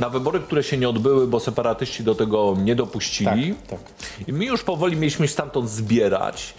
[0.00, 3.54] Na wybory, które się nie odbyły, bo separatyści do tego nie dopuścili.
[3.70, 3.80] Tak,
[4.28, 6.54] I my już powoli mieliśmy się stamtąd zbierać.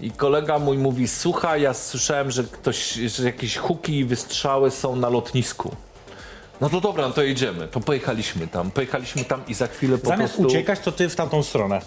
[0.00, 4.96] I kolega mój mówi, słuchaj, ja słyszałem, że ktoś, że jakieś huki i wystrzały są
[4.96, 5.76] na lotnisku.
[6.60, 7.68] No to dobra, no to jedziemy.
[7.68, 8.70] To pojechaliśmy tam.
[8.70, 10.52] Pojechaliśmy tam i za chwilę po Zamiast prostu...
[10.52, 11.80] uciekać, to ty w tamtą stronę.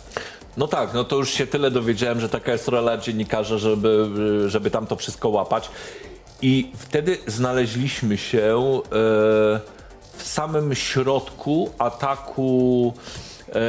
[0.58, 4.10] No tak, no to już się tyle dowiedziałem, że taka jest rola dziennikarza, żeby,
[4.48, 5.70] żeby tam to wszystko łapać.
[6.42, 8.56] I wtedy znaleźliśmy się
[8.92, 9.60] e,
[10.24, 12.94] w samym środku ataku
[13.50, 13.60] e,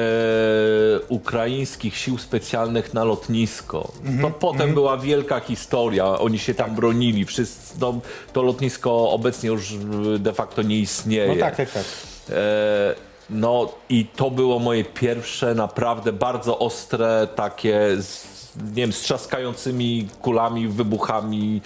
[1.09, 3.93] ukraińskich sił specjalnych na lotnisko.
[4.23, 8.01] to potem była wielka historia, oni się tam bronili, wszyscy, no,
[8.33, 9.75] to lotnisko obecnie już
[10.19, 11.35] de facto nie istnieje.
[11.35, 11.85] No tak, tak, tak.
[12.31, 12.95] E,
[13.31, 20.09] no i to było moje pierwsze naprawdę bardzo ostre takie z, nie wiem, z trzaskającymi
[20.23, 21.61] kulami, wybuchami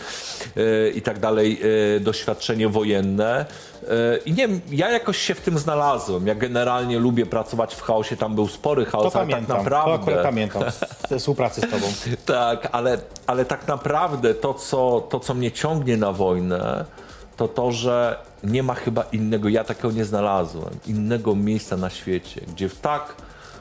[0.57, 1.61] e, i tak dalej
[1.97, 3.47] e, doświadczenie wojenne.
[3.83, 6.27] E, I nie wiem, ja jakoś się w tym znalazłem.
[6.27, 9.91] Ja generalnie lubię pracować w chaosie, tam był spory To chaos, ale tak pamiętam, naprawdę...
[9.91, 10.63] to akurat pamiętam
[11.09, 11.87] ze współpracy z tobą.
[12.27, 16.85] Tak, ale, ale tak naprawdę to co, to, co mnie ciągnie na wojnę,
[17.37, 22.41] to to, że nie ma chyba innego, ja takiego nie znalazłem, innego miejsca na świecie,
[22.49, 23.15] gdzie w tak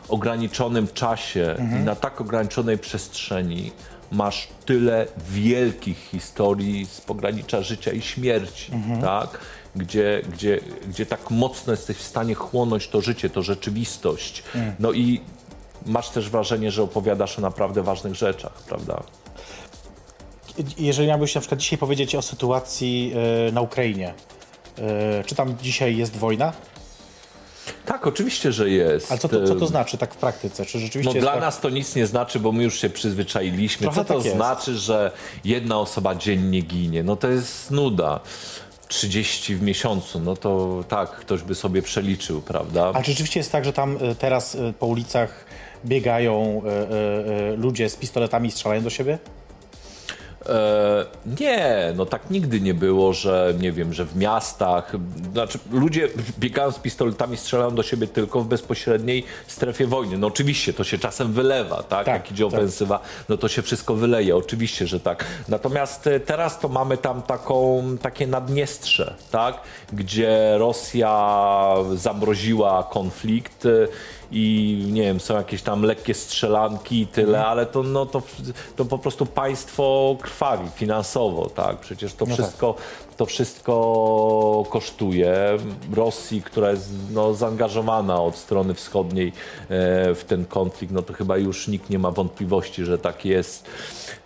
[0.10, 3.72] ograniczonym czasie i na tak ograniczonej przestrzeni
[4.12, 9.39] masz tyle wielkich historii z pogranicza życia i śmierci, tak?
[9.76, 14.43] Gdzie, gdzie, gdzie tak mocno jesteś w stanie chłonąć to życie, to rzeczywistość.
[14.80, 15.22] No i
[15.86, 19.04] masz też wrażenie, że opowiadasz o naprawdę ważnych rzeczach, prawda?
[20.78, 23.13] Jeżeli miałbyś na przykład dzisiaj powiedzieć o sytuacji
[23.50, 24.13] y, na Ukrainie,
[24.80, 26.54] y, czy tam dzisiaj jest wojna?
[27.86, 29.12] Tak, oczywiście, że jest.
[29.12, 30.65] Ale co to, co to znaczy tak w praktyce?
[30.65, 31.41] Czy rzeczywiście No dla tak...
[31.41, 33.82] nas to nic nie znaczy, bo my już się przyzwyczailiśmy.
[33.82, 35.12] Trochę Co to tak znaczy, że
[35.43, 37.03] jedna osoba dziennie ginie?
[37.03, 38.19] No to jest nuda.
[38.88, 42.91] 30 w miesiącu, no to tak, ktoś by sobie przeliczył, prawda?
[42.93, 45.45] Ale czy rzeczywiście jest tak, że tam y, teraz y, po ulicach
[45.86, 46.62] biegają
[47.53, 49.19] y, ludzie z pistoletami i strzelają do siebie?
[50.45, 51.06] E,
[51.39, 54.91] nie, no tak nigdy nie było, że nie wiem, że w miastach,
[55.34, 60.17] znaczy ludzie biegają z pistoletami, strzelają do siebie tylko w bezpośredniej strefie wojny.
[60.17, 62.06] No oczywiście, to się czasem wylewa, tak?
[62.06, 62.54] Tak, Jak idzie tak.
[62.54, 65.26] ofensywa, no to się wszystko wyleje, oczywiście, że tak.
[65.47, 69.62] Natomiast e, teraz to mamy tam taką, takie Naddniestrze, tak?
[69.93, 73.88] Gdzie Rosja zamroziła konflikt e,
[74.32, 78.21] i nie wiem, są jakieś tam lekkie strzelanki i tyle, ale to, no, to,
[78.76, 81.78] to po prostu państwo krwawi finansowo, tak?
[81.78, 82.34] Przecież to tak.
[82.34, 82.76] wszystko,
[83.18, 83.74] to wszystko
[84.70, 85.34] kosztuje.
[85.94, 89.34] Rosji, która jest no, zaangażowana od strony wschodniej e,
[90.16, 93.66] w ten konflikt, no to chyba już nikt nie ma wątpliwości, że tak jest.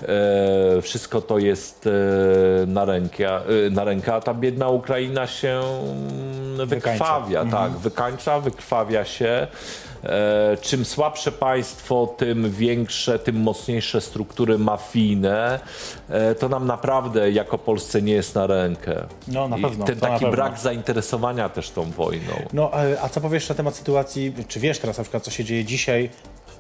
[0.02, 5.62] E, wszystko to jest e, na, rękę, na rękę, a ta biedna Ukraina się
[6.66, 9.48] wykrwawia, tak, wykańcza, wykrwawia się.
[10.04, 15.60] E, czym słabsze państwo, tym większe, tym mocniejsze struktury mafijne,
[16.10, 19.08] e, to nam naprawdę jako Polsce nie jest na rękę.
[19.28, 22.34] No, na I pewno, ten to na taki brak zainteresowania też tą wojną.
[22.54, 25.44] No, e, a co powiesz na temat sytuacji, czy wiesz teraz na przykład, co się
[25.44, 26.10] dzieje dzisiaj,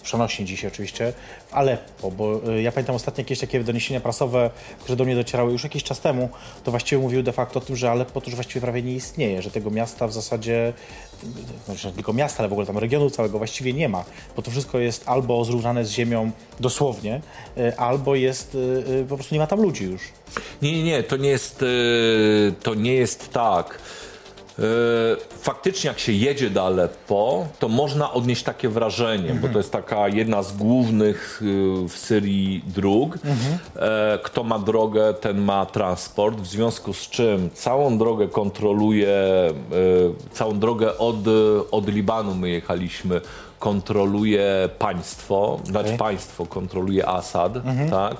[0.01, 1.13] przenośnie dzisiaj oczywiście,
[1.51, 5.63] Aleppo, bo e, ja pamiętam ostatnie jakieś takie doniesienia prasowe, które do mnie docierały już
[5.63, 6.29] jakiś czas temu,
[6.63, 9.41] to właściwie mówiły de facto o tym, że Aleppo to już właściwie prawie nie istnieje,
[9.41, 10.73] że tego miasta w zasadzie,
[11.65, 14.05] znaczy nie tylko miasta, ale w ogóle tam regionu całego właściwie nie ma,
[14.35, 17.21] bo to wszystko jest albo zrównane z ziemią dosłownie,
[17.57, 18.57] e, albo jest,
[19.01, 20.01] e, po prostu nie ma tam ludzi już.
[20.61, 21.65] Nie, nie, to nie jest,
[22.63, 23.79] to nie jest tak.
[25.41, 30.07] Faktycznie jak się jedzie do Aleppo, to można odnieść takie wrażenie, bo to jest taka
[30.07, 31.45] jedna z głównych y,
[31.89, 33.17] w Syrii dróg.
[33.75, 39.53] E, Kto ma drogę, ten ma transport, w związku z czym całą drogę kontroluje, e,
[40.31, 41.15] całą drogę od,
[41.71, 43.21] od Libanu my jechaliśmy,
[43.61, 47.53] kontroluje państwo, znaczy państwo kontroluje Assad,
[47.89, 48.15] tak?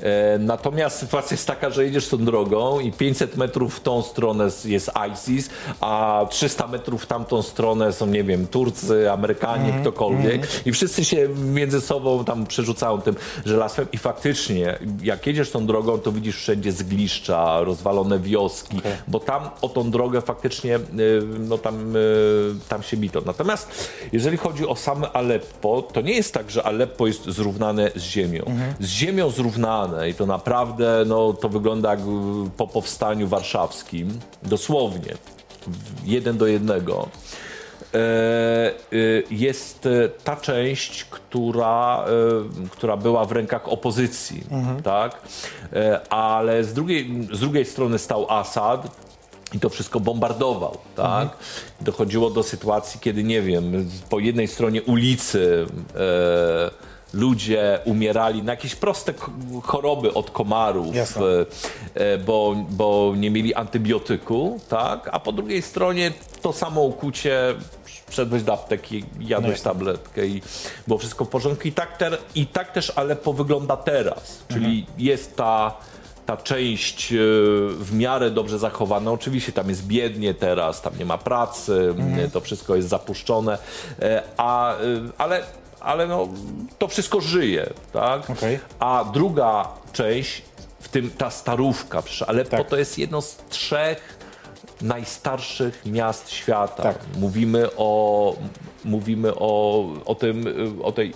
[0.00, 4.48] E, natomiast sytuacja jest taka, że jedziesz tą drogą i 500 metrów w tą stronę
[4.64, 10.72] jest ISIS, a 300 metrów w tamtą stronę są, nie wiem, Turcy, Amerykanie, ktokolwiek i
[10.72, 16.12] wszyscy się między sobą tam przerzucają tym żelastwem i faktycznie, jak jedziesz tą drogą, to
[16.12, 20.80] widzisz wszędzie zgliszcza, rozwalone wioski, bo tam o tą drogę faktycznie, y,
[21.38, 22.00] no tam, y,
[22.68, 23.22] tam się bito.
[23.26, 28.02] Natomiast jeżeli chodzi o same Aleppo, to nie jest tak, że Aleppo jest zrównane z
[28.02, 28.44] ziemią.
[28.80, 32.02] Z ziemią zrównane i to naprawdę, no to wygląda jak y,
[32.56, 35.14] po powstaniu warszawskim, dosłownie,
[36.04, 37.08] jeden do jednego.
[37.94, 42.04] E, y, jest e, ta część, która,
[42.64, 44.44] e, która była w rękach opozycji,
[44.84, 45.20] tak?
[45.72, 49.05] E, Ale z drugiej, z drugiej strony stał Assad,
[49.56, 51.28] i to wszystko bombardował, tak?
[51.80, 56.70] Dochodziło do sytuacji, kiedy, nie wiem, po jednej stronie ulicy e,
[57.14, 59.14] ludzie umierali na jakieś proste
[59.62, 61.46] choroby od komarów, e,
[61.94, 65.08] e, bo, bo nie mieli antybiotyku, tak?
[65.12, 67.54] A po drugiej stronie to samo ukucie,
[68.08, 69.70] wszedłeś do apteki, jadłeś jasne.
[69.70, 70.42] tabletkę i
[70.86, 71.68] było wszystko w porządku.
[71.68, 75.74] I tak, ter, i tak też Aleppo wygląda teraz, czyli jest ta
[76.26, 77.16] ta część e,
[77.78, 79.10] w miarę dobrze zachowana.
[79.12, 83.58] Oczywiście tam jest biednie teraz, tam nie ma pracy, m, to wszystko jest zapuszczone,
[84.02, 84.78] e, a, e,
[85.18, 85.42] ale,
[85.80, 86.28] ale no,
[86.78, 88.30] to wszystko żyje, tak?
[88.30, 88.58] Okej.
[88.78, 90.42] A druga część,
[90.80, 92.68] w tym ta starówka, Aleppo Tak.
[92.68, 94.18] to jest jedno z trzech
[94.82, 96.82] najstarszych miast świata.
[96.82, 96.98] Tak.
[97.18, 98.36] Mówimy o,
[98.84, 100.44] mówimy o, o tym,
[100.82, 101.14] o tej,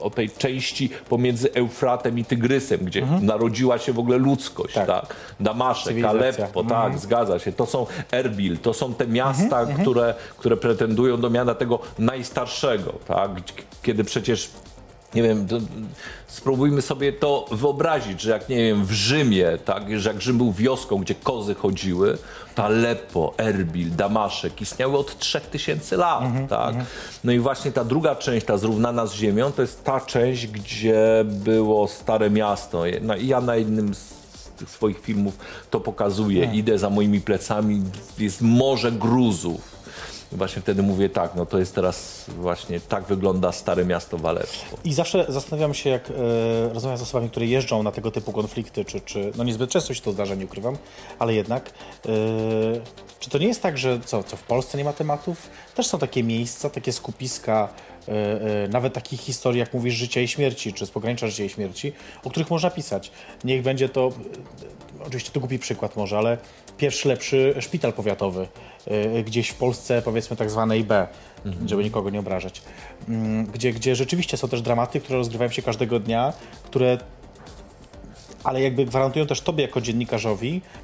[0.00, 4.86] o tej części pomiędzy Eufratem i Tygrysem, gdzie narodziła się w ogóle ludzkość, tak?
[4.86, 5.16] Tak.
[5.40, 6.04] Damaszek.
[6.04, 7.52] Aleppo, tak, zgadza się.
[7.52, 13.30] To są Erbil, to są te miasta, które, które pretendują do miana tego najstarszego, tak?
[13.82, 14.50] Kiedy przecież
[15.14, 15.58] nie wiem, to,
[16.26, 20.52] spróbujmy sobie to wyobrazić, że jak nie wiem, w Rzymie, tak, że jak Rzym był
[20.52, 22.18] wioską, gdzie kozy chodziły,
[22.54, 26.74] to Aleppo, Erbil, Damaszek istniały od 3000 lat, tak.
[27.24, 31.24] No i właśnie ta druga część, ta zrównana z ziemią, to jest ta część, gdzie
[31.24, 32.82] było stare miasto.
[33.02, 34.12] No, ja na jednym z
[34.56, 35.38] tych swoich filmów
[35.70, 36.50] to pokazuję.
[36.54, 37.82] Idę za moimi plecami,
[38.18, 39.71] jest morze gruzów.
[40.32, 44.26] I właśnie wtedy mówię tak, no to jest teraz właśnie, tak wygląda stare miasto w
[44.26, 44.76] Aleppo.
[44.84, 48.84] I zawsze zastanawiam się, jak e, rozmawiam z osobami, które jeżdżą na tego typu konflikty,
[48.84, 50.76] czy, czy no niezbyt często się to zdarza, nie ukrywam,
[51.18, 51.70] ale jednak,
[52.06, 52.10] e,
[53.20, 55.50] czy to nie jest tak, że co, co w Polsce nie ma tematów?
[55.74, 57.68] Też są takie miejsca, takie skupiska,
[58.08, 58.12] e,
[58.64, 61.92] e, nawet takich historii, jak mówisz, życia i śmierci, czy z pogranicza życia i śmierci,
[62.24, 63.12] o których można pisać.
[63.44, 64.12] Niech będzie to,
[65.00, 66.38] e, oczywiście to głupi przykład może, ale
[66.82, 68.48] pierwszy lepszy szpital powiatowy,
[68.86, 71.06] e, gdzieś w Polsce, powiedzmy tak zwanej B,
[71.66, 72.62] żeby nikogo nie obrażać,
[73.08, 76.32] Mm, gdzie, gdzie rzeczywiście są też dramaty, które rozgrywają się każdego dnia,
[76.64, 76.98] które
[78.44, 80.81] ale jakby gwarantują też tobie jako dziennikarzowi y, y, y,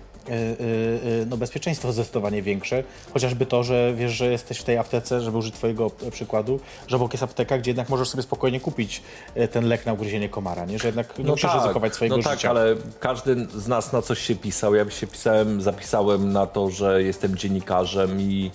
[1.26, 2.84] no bezpieczeństwo zdecydowanie większe.
[3.12, 6.96] Chociażby to, że wiesz, że jesteś w tej aptece, żeby użyć twojego e, przykładu, że
[6.96, 9.02] obok jest apteka, gdzie jednak możesz sobie spokojnie kupić
[9.34, 10.78] e, ten lek na ugryzienie komara, nie?
[10.78, 12.36] że jednak nie musisz ryzykować swojego no życia.
[12.36, 14.74] tak, ale każdy z nas na coś się pisał.
[14.74, 18.50] Ja się pisałem, zapisałem na to, że jestem dziennikarzem i,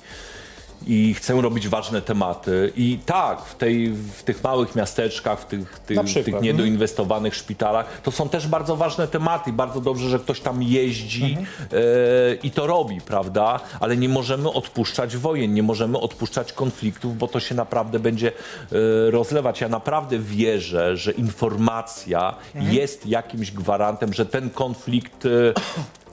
[0.87, 2.73] i chcę robić ważne tematy.
[2.75, 6.43] I tak, w, tej, w tych małych miasteczkach, w tych, tych, przykład, tych mhm.
[6.43, 9.49] niedoinwestowanych szpitalach, to są też bardzo ważne tematy.
[9.49, 11.45] i Bardzo dobrze, że ktoś tam jeździ Mhm.
[11.71, 13.59] e, i to robi, prawda?
[13.79, 19.11] Ale nie możemy odpuszczać wojen, nie możemy odpuszczać konfliktów, bo to się naprawdę będzie e,
[19.11, 19.61] rozlewać.
[19.61, 22.75] Ja naprawdę wierzę, że informacja Mhm.
[22.75, 25.29] jest jakimś gwarantem, że ten konflikt e,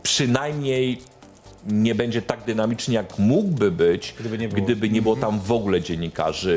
[0.03, 1.03] przynajmniej
[1.67, 4.65] nie będzie tak dynamiczny, jak mógłby być, Gdyby nie było.
[4.65, 6.51] Gdyby nie było tam w ogóle dziennikarzy,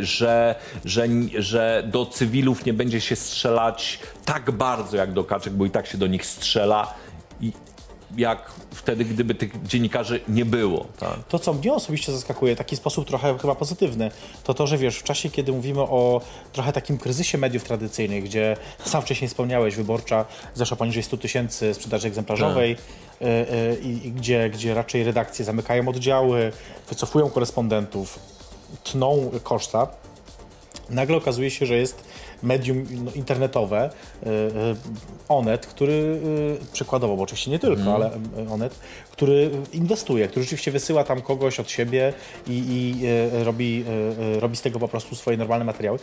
[0.00, 0.54] y, że,
[0.84, 5.70] że, że do cywilów nie będzie się strzelać tak bardzo jak do kaczek, bo i
[5.70, 6.94] tak się do nich strzela,
[7.40, 7.52] i
[8.16, 10.86] jak wtedy, gdyby tych dziennikarzy nie było.
[10.98, 11.24] Tak?
[11.28, 14.10] To, co mnie osobiście zaskakuje, taki sposób trochę chyba pozytywny,
[14.44, 16.20] to to, że wiesz, w czasie, kiedy mówimy o
[16.52, 22.08] trochę takim kryzysie mediów tradycyjnych, gdzie sam wcześniej wspomniałeś, wyborcza zeszła poniżej 100 tysięcy sprzedaży
[22.08, 26.52] egzemplarzowej y, y, i, i gdzie, gdzie raczej redakcje zamykają oddziały,
[26.88, 28.18] wycofują korespondentów,
[28.84, 29.88] tną koszta,
[30.90, 32.04] nagle okazuje się, że jest
[32.42, 33.90] medium no, internetowe,
[34.22, 34.30] y, y,
[35.28, 38.10] Onet, który y, przykładowo, bo oczywiście nie tylko, ale
[38.46, 38.78] y, Onet,
[39.12, 42.12] który inwestuje, który rzeczywiście wysyła tam kogoś od siebie
[42.46, 43.06] i, i
[43.44, 43.84] robi,
[44.38, 45.98] robi z tego po prostu swoje normalne materiały.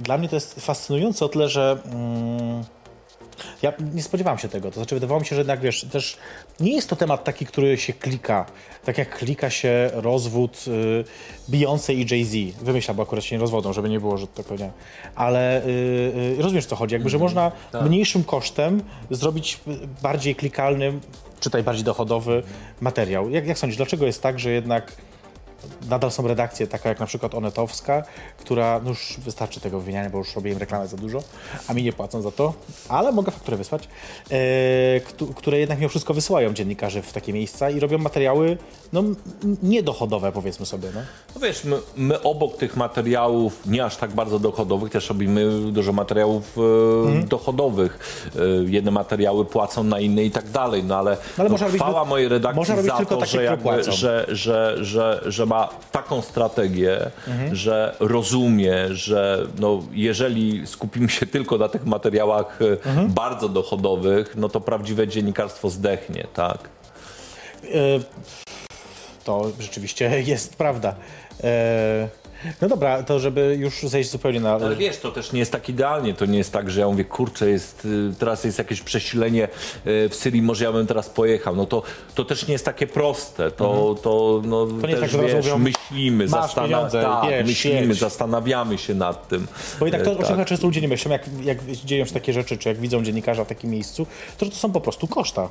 [0.00, 2.64] Dla mnie to jest fascynujące o tyle, że mm,
[3.62, 4.70] ja nie spodziewałem się tego.
[4.70, 6.16] To znaczy, wydawało mi się, że jednak wiesz, też
[6.60, 8.46] nie jest to temat taki, który się klika.
[8.84, 11.04] Tak jak klika się rozwód y,
[11.48, 12.56] Beyoncé i Jay-Z.
[12.62, 14.70] Wymyślam, bo akurat się nie rozwodzą, żeby nie było, że to nie.
[15.14, 15.68] Ale y,
[16.38, 16.94] y, rozumiesz, co chodzi.
[16.94, 19.70] Jakby, że można mniejszym kosztem zrobić y,
[20.02, 20.92] bardziej klikalny,
[21.40, 22.42] czytaj bardziej dochodowy
[22.80, 23.30] materiał.
[23.30, 24.92] Jak, jak sądzisz, dlaczego jest tak, że jednak
[25.90, 28.02] nadal są redakcje, taka jak na przykład Onetowska,
[28.38, 31.22] która, no już wystarczy tego wymieniania, bo już robię im reklamę za dużo,
[31.68, 32.52] a mi nie płacą za to,
[32.88, 33.88] ale mogę fakturę wysłać,
[34.30, 38.58] e, któ- które jednak mimo wszystko wysyłają dziennikarzy w takie miejsca i robią materiały,
[38.92, 39.02] no,
[39.62, 41.00] niedochodowe powiedzmy sobie, no.
[41.34, 45.92] No wiesz, my, my obok tych materiałów, nie aż tak bardzo dochodowych, też robimy dużo
[45.92, 46.60] materiałów e,
[47.06, 47.28] Mhm.
[47.28, 47.98] dochodowych.
[48.36, 48.40] E,
[48.70, 52.04] jedne materiały płacą na inne i tak dalej, no ale, ale no, można robić- chwała
[52.04, 57.10] mojej redakcji za tylko to, takie, że, jakby, że, że, że, że ma taką strategię,
[57.28, 57.54] Mhm.
[57.56, 63.08] że rozumie, że no, jeżeli skupimy się tylko na tych materiałach e, Mhm.
[63.12, 66.58] bardzo dochodowych, no to prawdziwe dziennikarstwo zdechnie, tak?
[67.64, 67.68] E,
[69.24, 70.94] to rzeczywiście jest prawda.
[72.60, 74.52] No dobra, to żeby już zejść zupełnie na...
[74.54, 76.14] Ale wiesz, to też nie jest tak idealnie.
[76.14, 79.48] To nie jest tak, że ja mówię, kurczę, jest, y, teraz jest jakieś przesilenie
[79.86, 81.56] y, w Syrii, może ja bym teraz pojechał.
[81.56, 81.82] No to,
[82.14, 83.50] to też nie jest takie proste.
[83.50, 84.80] To, to, no, Mhm.
[84.80, 85.58] To nie jest też, tak, że od razu wiesz, mówią,
[85.90, 89.46] myślimy, zastana- tak, jedź, myślimy, zastanawiamy się nad tym.
[89.80, 92.32] Bo jednak to, E, o czym często ludzie nie myślą, jak, jak dzieją się takie
[92.32, 94.06] rzeczy, czy jak widzą dziennikarza w takim miejscu,
[94.38, 95.48] to że to są po prostu koszta.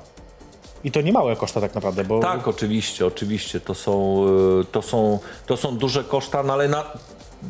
[0.84, 2.19] I to nie małe koszta tak naprawdę, bo...
[2.19, 3.59] Tak, oczywiście, oczywiście.
[3.59, 4.25] To są,
[4.61, 6.84] y, to są, to są duże koszta, no ale na,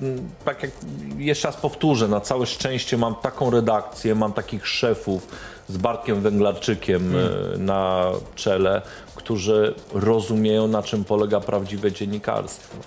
[0.01, 0.71] mm, tak jak
[1.17, 5.27] jeszcze raz powtórzę, na całe szczęście mam taką redakcję, mam takich szefów
[5.69, 8.82] z Bartkiem Węglarczykiem y, na czele,
[9.15, 12.77] którzy rozumieją, na czym polega prawdziwe dziennikarstwo.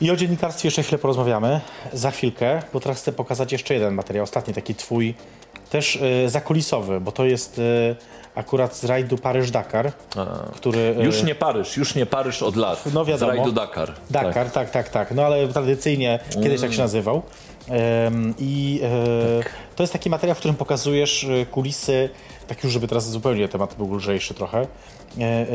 [0.00, 1.60] I o dziennikarstwie jeszcze chwilę porozmawiamy,
[1.92, 5.14] za chwilkę, bo teraz chcę pokazać jeszcze jeden materiał, ostatni taki twój,
[5.70, 7.96] też y, zakulisowy, bo to jest y,
[8.34, 9.92] akurat z rajdu Paryż-Dakar,
[10.54, 10.78] który...
[11.00, 12.84] y, Już nie Paryż, już nie Paryż od lat.
[12.94, 13.32] No wiadomo.
[13.32, 13.92] Z rajdu Dakar.
[14.10, 15.10] Dakar, tak, tak, tak.
[15.10, 17.22] No ale tradycyjnie kiedyś tak się nazywał.
[17.68, 22.10] Em, I e, to jest taki materiał, w którym pokazujesz e, kulisy,
[22.48, 24.58] tak już, żeby teraz zupełnie temat był lżejszy trochę.
[24.60, 25.46] E, e,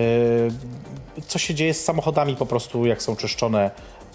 [1.27, 3.71] co się dzieje z samochodami po prostu, jak są czyszczone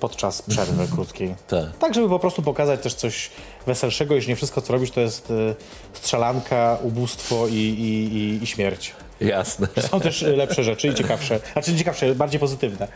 [0.09, 1.35] podczas przerwy krótkiej.
[1.47, 1.77] Tak.
[1.79, 3.31] Tak, żeby po prostu pokazać też coś
[3.67, 5.55] weselszego, iż nie wszystko, co robisz, to jest e,
[5.93, 8.93] strzelanka, ubóstwo i, i, i, i śmierć.
[9.21, 9.69] Jasne.
[9.91, 12.89] Są też lepsze rzeczy i ciekawsze, znaczy nie ciekawsze, bardziej pozytywne.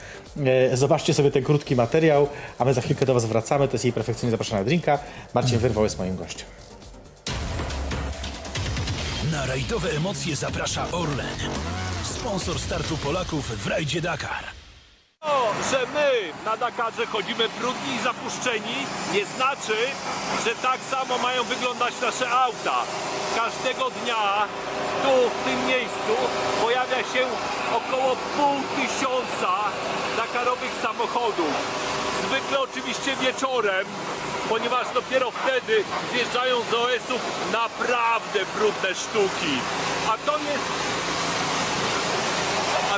[0.73, 2.29] E, Zobaczcie sobie ten krótki materiał,
[2.59, 3.69] a my za chwilkę do Was wracamy.
[3.69, 4.99] To jest jej perfekcyjnie zapraszana drinka.
[5.35, 6.47] Marcin Wyrwał jest moim gościem.
[9.33, 11.39] Na rajdowe emocje zaprasza Orlen.
[12.05, 14.58] Sponsor startu Polaków w rajdzie Dakar.
[15.21, 16.11] To, że my
[16.45, 18.77] na Dakarze chodzimy brudni i zapuszczeni,
[19.15, 19.77] nie znaczy,
[20.45, 22.77] że tak samo mają wyglądać nasze auta.
[23.37, 24.47] Każdego dnia
[25.03, 26.15] tu, w tym miejscu,
[26.63, 27.23] pojawia się
[27.77, 29.53] około pół tysiąca
[30.17, 31.55] Dakarowych samochodów.
[32.27, 33.87] Zwykle oczywiście wieczorem,
[34.49, 37.21] ponieważ dopiero wtedy zjeżdżają z OS-ów
[37.53, 39.55] naprawdę brudne sztuki.
[40.09, 40.69] A to jest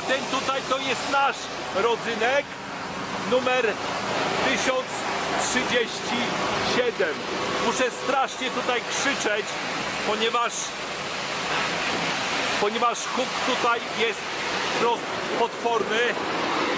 [0.07, 1.35] ten tutaj to jest nasz
[1.75, 2.45] rodzynek
[3.31, 3.73] numer
[4.45, 7.07] 1037.
[7.65, 9.45] Muszę strasznie tutaj krzyczeć,
[10.07, 10.53] ponieważ
[12.61, 14.19] ponieważ huk tutaj jest
[14.75, 15.03] wprost
[15.39, 15.99] potworny.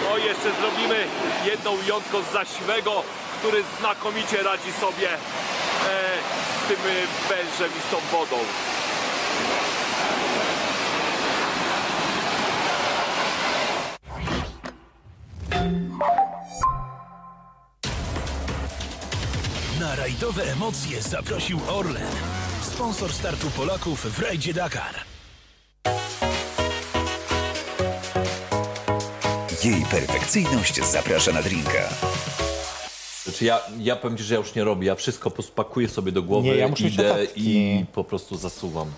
[0.04, 1.08] No jeszcze zrobimy
[1.46, 3.04] jedno jątko z zasiwego,
[3.40, 5.18] który znakomicie radzi sobie e,
[6.66, 8.38] z tym e, wężem i z tą wodą.
[19.80, 22.08] Na rajdowe emocje zaprosił Orlen.
[22.62, 24.96] Sponsor startu Polaków w rajdzie Dakar.
[29.64, 31.90] Jej perfekcyjność zaprasza na drinka.
[33.24, 34.88] Znaczy ja, ja powiem ci, że ja już nie robię.
[34.88, 38.92] Ja wszystko pospakuję sobie do głowy, Nie, ja muszę idę i po prostu zasuwam.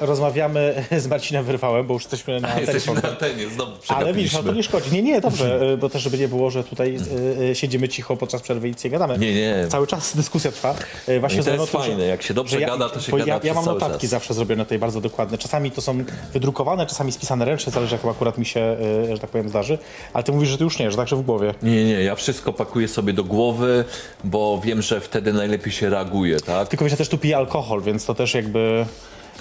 [0.00, 4.42] Rozmawiamy z Marcinem Wyrwałem, bo już jesteśmy na Jesteśmy na antenie, znowu Ale widzisz, no
[4.42, 4.92] to nie szkodzi.
[4.92, 8.16] Nie, nie, dobrze, y, bo też żeby nie było, że tutaj y, y, siedzimy cicho
[8.16, 9.18] podczas przerwy i nic nie gadamy.
[9.18, 9.66] Nie, nie.
[9.68, 10.74] Cały czas dyskusja trwa.
[11.20, 13.64] Właśnie I to jest fajne, jak się dobrze gada, to się gada ja, ja mam
[13.64, 14.10] notatki czas.
[14.10, 15.38] zawsze zrobione tutaj bardzo dokładne.
[15.38, 19.30] Czasami to są wydrukowane, czasami spisane ręcznie, zależy jak akurat mi się, y, że tak
[19.30, 19.78] powiem, zdarzy.
[20.12, 21.54] Ale ty mówisz, że ty już nie, że także w głowie.
[21.62, 23.84] Nie, nie, ja wszystko pakuję sobie do głowy,
[24.24, 26.68] bo wiem, że wtedy najlepiej się reaguje, tak?
[26.68, 28.86] Tylko wiesz, ja też tu piję alkohol, więc to też jakby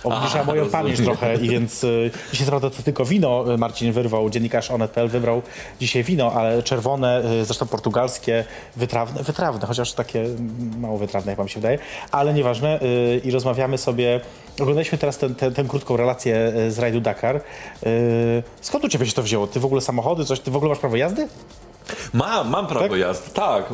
[0.04, 0.72] obniża moją rozumiem.
[0.84, 4.72] pamięć trochę i więc y, dzisiaj co prawda to tylko wino y, Marcin wyrwał, dziennikarz
[4.72, 5.42] Onet.pl wybrał
[5.80, 8.46] dzisiaj wino, ale czerwone, y, zresztą portugalskie,
[8.76, 10.26] wytrawne, wytrawne, chociaż takie
[10.78, 11.80] mało wytrawne, jak wam się wydaje,
[12.12, 14.22] ale nieważne y, i rozmawiamy sobie,
[14.60, 17.36] oglądaliśmy teraz tę ten, ten krótką relację y, z rajdu Dakar.
[17.86, 19.48] Y, Skąd u ciebie się to wzięło?
[19.48, 21.28] Ty w ogóle samochody, coś, ty w ogóle masz prawo jazdy?
[22.14, 22.98] Mam, mam prawo Tak?
[22.98, 23.66] jazdy, tak.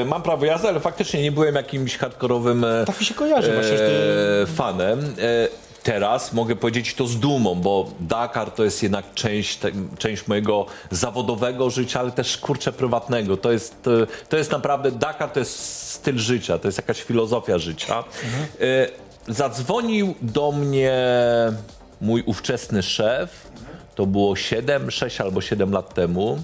[0.00, 3.52] E, mam prawo jazdy, ale faktycznie nie byłem jakimś hardkorowym e, Tak mi się kojarzy
[3.54, 5.00] właśnie, e, fanem.
[5.00, 10.26] E, teraz mogę powiedzieć to z dumą, bo Dakar to jest jednak część, te, część
[10.26, 13.36] mojego zawodowego życia, ale też kurczę prywatnego.
[13.36, 13.88] To jest,
[14.28, 15.58] to jest naprawdę, Dakar to jest
[15.90, 18.04] styl życia, to jest jakaś filozofia życia.
[18.60, 20.92] E, zadzwonił do mnie
[22.00, 23.50] mój ówczesny szef,
[23.94, 26.38] to było 7, 6 albo 7 lat temu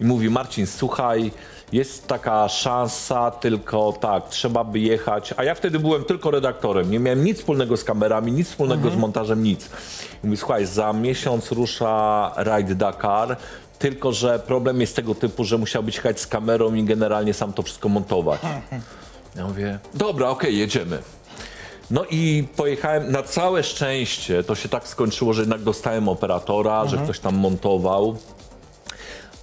[0.00, 1.30] i mówi Marcin, słuchaj,
[1.74, 5.34] jest taka szansa, tylko tak, trzeba by jechać.
[5.36, 8.96] A ja wtedy byłem tylko redaktorem, nie miałem nic wspólnego z kamerami, nic wspólnego z
[8.96, 9.70] montażem, nic.
[10.24, 13.36] I mówi, słuchaj, za miesiąc rusza Ride Dakar,
[13.78, 17.62] tylko że problem jest tego typu, że musiałbyś jechać z kamerą i generalnie sam to
[17.62, 18.40] wszystko montować.
[19.36, 20.98] Ja mówię, dobra, okej, jedziemy.
[21.90, 26.98] No i pojechałem, na całe szczęście to się tak skończyło, że jednak dostałem operatora, że
[26.98, 28.16] ktoś tam montował.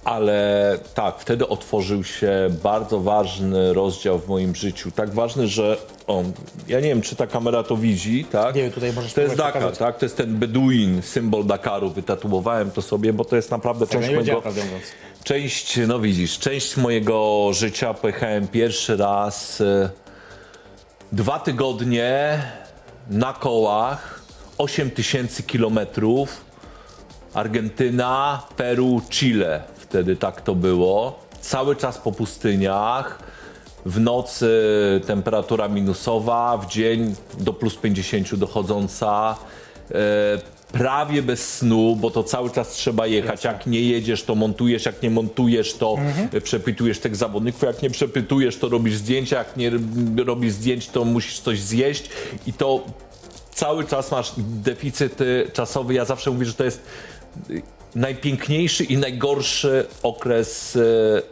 [0.04, 2.32] Ale tak, wtedy otworzył się
[2.62, 4.90] bardzo ważny rozdział w moim życiu.
[4.90, 5.76] Tak ważny, że
[6.06, 6.22] o,
[6.68, 8.54] ja nie wiem, czy ta kamera to widzi, tak?
[8.54, 9.78] Nie wiem, tutaj możesz To jest Dakar, pokazać.
[9.78, 9.98] tak?
[9.98, 11.90] To jest ten Beduin, symbol Dakaru.
[11.90, 14.42] Wytatuowałem to sobie, bo to jest naprawdę część mojego...
[15.24, 19.90] Część, no widzisz, część mojego życia pojechałem pierwszy raz e,
[21.12, 22.42] dwa tygodnie
[23.10, 24.20] na kołach,
[24.58, 26.44] 8 tysięcy kilometrów,
[27.34, 29.62] Argentyna, Peru, Chile.
[29.92, 31.18] Wtedy tak to było.
[31.40, 33.18] Cały czas po pustyniach.
[33.86, 34.50] W nocy
[35.06, 39.36] temperatura minusowa, w dzień do plus 50 dochodząca.
[39.90, 39.94] E,
[40.72, 43.44] prawie bez snu, bo to cały czas trzeba jechać.
[43.44, 45.96] Jak nie jedziesz, to montujesz, jak nie montujesz, to
[46.32, 49.70] e, przepytujesz tych zawodników, jak nie przepytujesz, to robisz zdjęcia, jak nie
[50.24, 52.10] robisz zdjęć, to musisz coś zjeść
[52.46, 52.84] i to
[53.50, 55.94] cały czas masz deficyt y, czasowy.
[55.94, 56.82] Ja zawsze mówię, że to jest
[57.94, 61.22] najpiękniejszy i najgorszy okres y, y,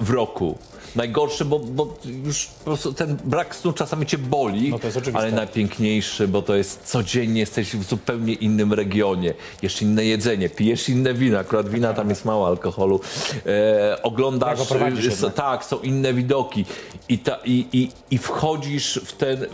[0.00, 0.58] w roku.
[0.96, 4.78] Najgorszy, bo, bo już po prostu ten brak snu czasami cię boli, No
[5.14, 9.34] ale najpiękniejszy, bo to jest codziennie jesteś w zupełnie innym regionie.
[9.62, 13.00] Jeszcze inne jedzenie, pijesz inne wina, akurat wina tam jest mało alkoholu.
[13.46, 16.64] E, oglądasz, Tak, tak, są inne widoki
[17.08, 19.46] i, ta, i, i, i wchodzisz, w ten,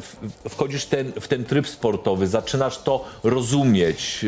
[0.49, 4.25] wchodzisz ten, w ten tryb sportowy, zaczynasz to rozumieć.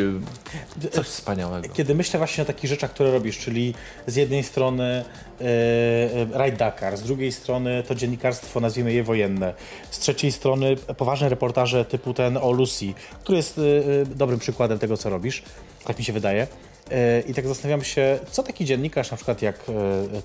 [0.91, 1.69] Coś wspaniałego.
[1.75, 3.75] Kiedy myślę właśnie o takich rzeczach, które robisz, czyli
[4.07, 5.05] z jednej strony
[5.41, 9.55] e, e, Ride Dakar, z drugiej strony to dziennikarstwo, nazwijmy je wojenne,
[9.91, 14.79] z trzeciej strony poważne reportaże typu ten o Lucy, który jest e, e, dobrym przykładem
[14.79, 15.43] tego, co robisz,
[15.85, 16.47] tak mi się wydaje.
[16.91, 19.65] E, I tak zastanawiam się, co taki dziennikarz, na przykład jak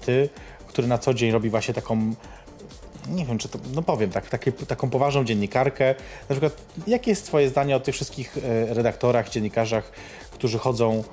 [0.02, 0.30] ty,
[0.68, 2.14] który na co dzień robi właśnie taką
[3.10, 5.96] nie wiem, czy to, no powiem tak, takie, taką poważną dziennikarkę.
[6.30, 6.54] Na przykład,
[6.88, 8.38] jakie jest twoje zdanie o tych wszystkich
[8.70, 9.92] redaktorach, dziennikarzach,
[10.32, 11.04] którzy chodzą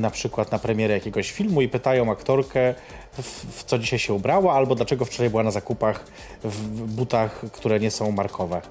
[0.00, 2.74] na przykład na premierę jakiegoś filmu i pytają aktorkę,
[3.12, 6.04] w, w co dzisiaj się ubrała, albo dlaczego wczoraj była na zakupach
[6.44, 8.62] w, butach, które nie są markowe.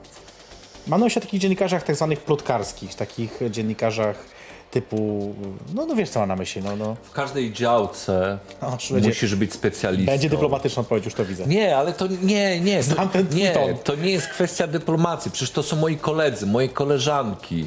[0.88, 4.26] Mam myśli o takich dziennikarzach tak zwanych plotkarskich, takich dziennikarzach
[4.74, 5.34] typu,
[5.76, 6.96] no, no wiesz co mam na myśli, no, no.
[7.04, 10.12] W każdej działce O, będzie- musisz być specjalistą.
[10.12, 11.46] Będzie dyplomatyczna odpowiedź, już to widzę.
[11.48, 12.84] Nie, ale to nie, nie.
[12.84, 13.78] Znam nie, ton.
[13.84, 15.32] to nie jest kwestia dyplomacji.
[15.32, 17.66] Przecież to są moi koledzy, moje koleżanki.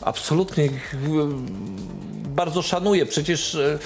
[0.00, 0.98] Absolutnie ich, e,
[2.28, 3.06] bardzo szanuję.
[3.06, 3.78] Przecież e,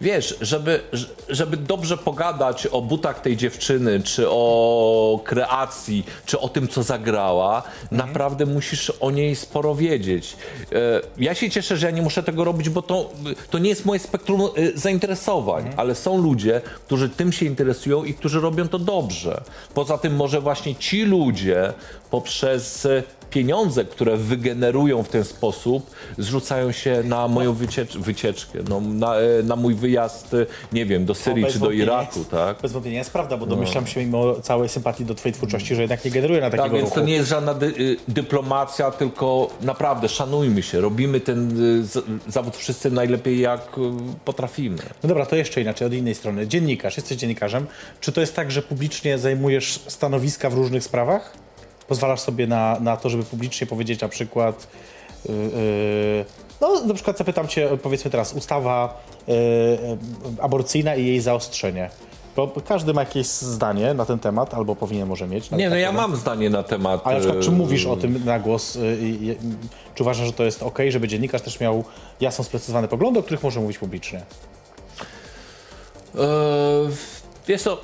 [0.00, 0.80] wiesz, żeby,
[1.28, 7.62] żeby dobrze pogadać o butach tej dziewczyny, czy o kreacji, czy o tym, co zagrała,
[7.90, 10.36] naprawdę musisz o niej sporo wiedzieć.
[10.72, 10.76] E,
[11.18, 13.10] Ja się cieszę, że ja nie muszę tego robić, bo to,
[13.50, 14.48] to nie jest moje spektrum e,
[14.78, 19.40] zainteresowań, ale są ludzie, którzy tym się interesują i którzy robią to dobrze.
[19.74, 21.72] Poza tym może właśnie ci ludzie
[22.10, 28.80] poprzez e, pieniądze, które wygenerują w ten sposób, zrzucają się na moją wyciecz wycieczkę, no,
[28.80, 32.56] na, e, na mój wyjazd, e, nie wiem, do Syrii czy do Iraku, jest, tak?
[32.62, 36.04] Bez wątpienia jest prawda, bo domyślam się mimo całej sympatii do twojej twórczości, że jednak
[36.04, 37.00] nie generuje na takiego Tak, więc ruchu.
[37.00, 42.56] to nie jest żadna dy, y, dyplomacja, tylko naprawdę szanujmy się, robimy ten y, zawód
[42.56, 43.80] wszyscy najlepiej jak y,
[44.24, 44.76] potrafimy.
[45.02, 46.46] No dobra, to jeszcze inaczej, od innej strony.
[46.46, 47.66] Dziennikarz, jesteś dziennikarzem.
[48.00, 51.32] Czy to jest tak, że publicznie zajmujesz stanowiska w różnych sprawach?
[51.90, 54.66] Pozwalasz sobie na, na to, żeby publicznie powiedzieć na przykład...
[55.28, 55.34] Yy,
[56.60, 59.34] no, na przykład zapytam cię, powiedzmy teraz, ustawa yy,
[60.40, 61.90] aborcyjna i jej zaostrzenie.
[62.36, 65.50] Bo każdy ma jakieś zdanie na ten temat, albo powinien może mieć.
[65.50, 66.02] Nie, no ja powiem.
[66.02, 67.00] mam zdanie na temat...
[67.04, 68.76] Ale na przykład, czy y, mówisz o tym na głos?
[68.76, 69.36] y, y, y,
[69.94, 71.84] Czy uważasz, że to jest ok, żeby dziennikarz też miał
[72.20, 74.22] jasno sprecyzowane poglądy, o których może mówić publicznie?
[76.18, 76.28] E,
[77.46, 77.78] wiesz co,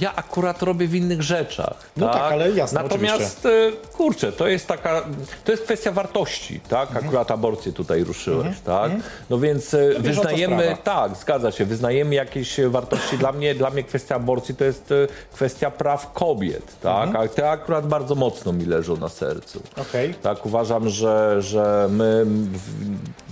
[0.00, 1.76] ja akurat robię w innych rzeczach.
[1.96, 5.02] No tak, ale jasne, Natomiast, e, kurczę, to jest taka,
[5.44, 6.88] to jest kwestia wartości, tak?
[6.88, 7.06] Mhm.
[7.06, 8.92] Akurat aborcję tutaj ruszyłeś, tak?
[9.30, 13.18] No więc e, bieżąca wyznajemy, tak, zgadza się, wyznajemy jakieś e, wartości.
[13.18, 14.94] Dla mnie, dla mnie kwestia aborcji to jest
[15.32, 17.08] kwestia praw kobiet, tak?
[17.08, 17.24] Mhm.
[17.24, 19.62] A te akurat bardzo mocno mi leżą na sercu.
[19.76, 20.14] Okej.
[20.14, 23.25] Tak, uważam, że, że my, w,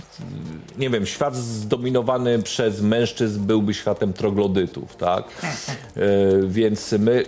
[0.77, 5.25] nie wiem, świat zdominowany przez mężczyzn byłby światem troglodytów, tak?
[5.43, 7.23] E, więc my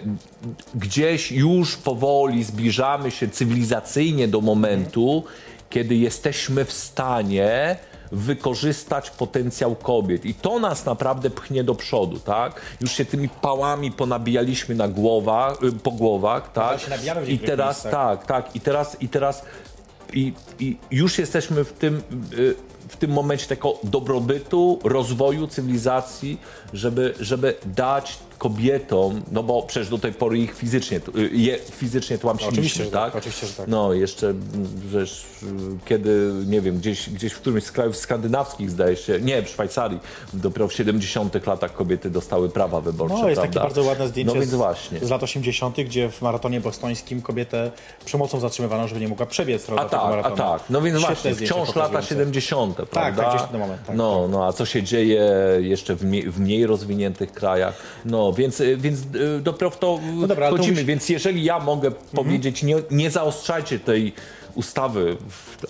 [0.76, 5.24] gdzieś już powoli zbliżamy się cywilizacyjnie do momentu,
[5.70, 7.76] kiedy jesteśmy w stanie
[8.12, 10.26] wykorzystać potencjał kobiet.
[10.26, 12.62] I to nas naprawdę pchnie do przodu, tak?
[12.82, 16.80] Już się tymi pałami ponabijaliśmy na głowach, y, po głowach, tak?
[16.80, 18.56] się nabijamy w I teraz, tak, tak.
[18.56, 19.44] I teraz, i teraz
[20.14, 22.02] i, i już jesteśmy w tym,
[22.34, 22.56] y,
[22.90, 26.40] w tym momencie tego dobrobytu, rozwoju cywilizacji,
[26.74, 32.18] żeby, żeby dać kobietom, no bo przecież do tej pory ich fizycznie, y, je fizycznie
[32.18, 33.16] tłamsiliśmy, oczywiście, że tak, tak?
[33.16, 33.68] oczywiście, że tak.
[33.68, 34.44] No, jeszcze mm,
[34.90, 35.46] przecież y,
[35.86, 40.00] kiedy, nie wiem, gdzieś, gdzieś w którymś z krajów skandynawskich, zdaje się, nie, w Szwajcarii,
[40.34, 43.60] dopiero w 70 latach kobiety dostały prawa wyborcze, No, jest prawda?
[43.60, 45.00] takie bardzo ładne zdjęcie No więc właśnie.
[45.00, 47.72] z lat 80., gdzie w maratonie bostońskim kobietę
[48.06, 50.36] przemocą zatrzymywano, żeby nie mogła przebiec A tak, a maratonu.
[50.36, 50.64] tak.
[50.70, 52.08] No więc Świetne właśnie, wciąż lata pokazujące.
[52.10, 52.76] 70.
[52.76, 53.24] prawda?
[53.24, 55.24] tak, gdzieś ten moment, tak, no, no, a co się dzieje
[55.60, 57.74] jeszcze w mniej, w mniej rozwiniętych krajach?
[58.06, 61.60] No, więc, y, więc y, dopiero w to No dobra, to mówisz- Więc jeżeli ja
[61.60, 64.14] mogę powiedzieć, nie, nie zaostrzajcie tej
[64.56, 65.18] ustawy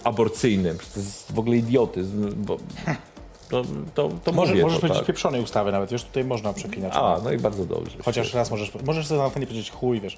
[0.03, 2.57] aborcyjnej, to jest w ogóle idiotyzm, bo
[3.49, 5.07] to, to, to Może, mówię możesz to, powiedzieć tak.
[5.07, 6.93] pieprzonej ustawy nawet, wiesz, tutaj można przeklinać.
[6.95, 7.97] A, no i bardzo dobrze.
[8.05, 10.17] Chociaż raz możesz, możesz sobie na to nie powiedzieć chuj, wiesz.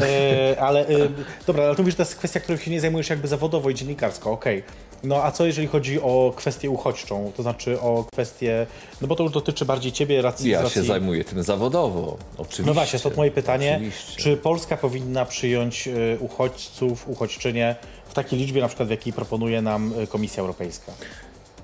[0.00, 1.08] E, ale e,
[1.46, 3.74] dobra, ale tu mówisz, że to jest kwestia, którą się nie zajmujesz jakby zawodowo i
[3.74, 4.62] dziennikarsko, okej.
[5.04, 8.66] No a co jeżeli chodzi o kwestię uchodźczą, to znaczy o kwestię,
[9.00, 10.50] no bo to już dotyczy bardziej ciebie, racji...
[10.50, 10.74] Ja racji...
[10.74, 12.62] się zajmuję tym zawodowo, oczywiście.
[12.62, 14.22] No właśnie, stąd moje pytanie, Oczywiście.
[14.22, 17.76] czy Polska powinna przyjąć e, uchodźców, uchodźczynie
[18.08, 20.92] w takiej liczbie, na przykład w jakiej proponuje nam e, Komisja Europejska?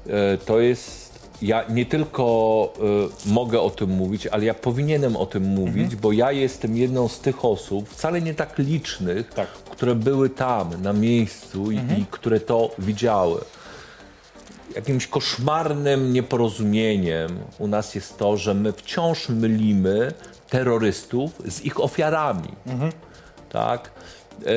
[0.06, 1.05] E, to jest.
[1.42, 2.24] Ja nie tylko
[3.26, 6.00] e, mogę o tym mówić, ale ja powinienem o tym mówić, Mhm.
[6.00, 9.48] bo ja jestem jedną z tych osób, wcale nie tak licznych, Tak.
[9.48, 12.00] które były tam, na miejscu i, Mhm.
[12.00, 13.40] i które to widziały.
[14.74, 20.12] Jakimś koszmarnym nieporozumieniem u nas jest to, że my wciąż mylimy
[20.50, 22.48] terrorystów z ich ofiarami.
[22.66, 22.92] Mhm.
[23.48, 23.90] Tak?
[24.40, 24.50] E,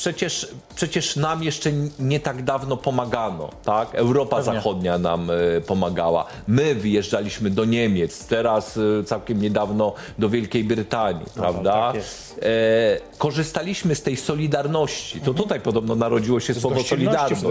[0.00, 3.94] przecież, przecież nam jeszcze nie tak dawno pomagano, tak?
[3.94, 4.54] Europa Pewnie.
[4.54, 6.26] Zachodnia nam e, pomagała.
[6.48, 11.92] My wyjeżdżaliśmy do Niemiec, teraz e, całkiem niedawno do Wielkiej Brytanii, prawda?
[11.92, 12.02] tak
[12.42, 15.20] e, korzystaliśmy z tej solidarności.
[15.20, 17.42] To tutaj podobno narodziło się słowo solidarność,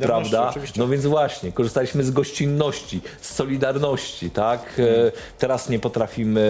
[0.00, 0.48] prawda?
[0.48, 0.80] oczywiście.
[0.80, 4.60] No więc właśnie, korzystaliśmy z gościnności, z solidarności, tak?
[4.78, 6.40] E, teraz nie potrafimy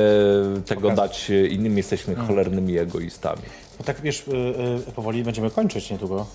[0.67, 1.11] tego Pokazać.
[1.11, 3.43] dać e, innym, jesteśmy cholernymi egoistami.
[3.79, 4.33] No tak wiesz, y,
[4.89, 6.27] y, powoli będziemy kończyć niedługo.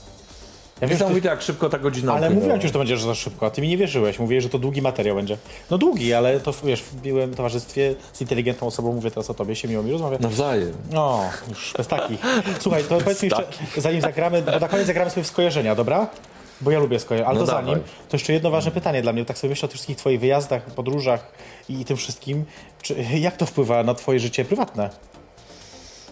[0.81, 3.45] Ja wiem, Niesamowite, jak szybko ta godzina ale mówiłem ci, że to będzie za szybko,
[3.45, 4.19] a ty mi nie wierzyłeś.
[4.19, 5.37] Mówiłeś, że to długi materiał będzie.
[5.71, 9.55] No długi, ale to wiesz, w miłym towarzystwie z inteligentną osobą, mówię teraz o tobie,
[9.55, 10.17] się miło mi rozmawia.
[10.19, 10.73] Nawzajem.
[10.91, 12.19] No, już bez takich.
[12.59, 13.45] Słuchaj, to powiedz mi jeszcze,
[13.77, 16.07] zanim zagramy, bo na koniec zagramy sobie w skojarzenia, dobra?
[16.61, 17.29] Bo ja lubię skojarzenia.
[17.29, 17.65] Ale No to dawaj.
[17.65, 19.25] zanim, to jeszcze jedno ważne pytanie dla mnie.
[19.25, 21.31] Tak sobie myślę o tych wszystkich twoich wyjazdach, podróżach
[21.69, 22.45] i tym wszystkim.
[22.81, 24.89] Czy, jak to wpływa na twoje życie prywatne?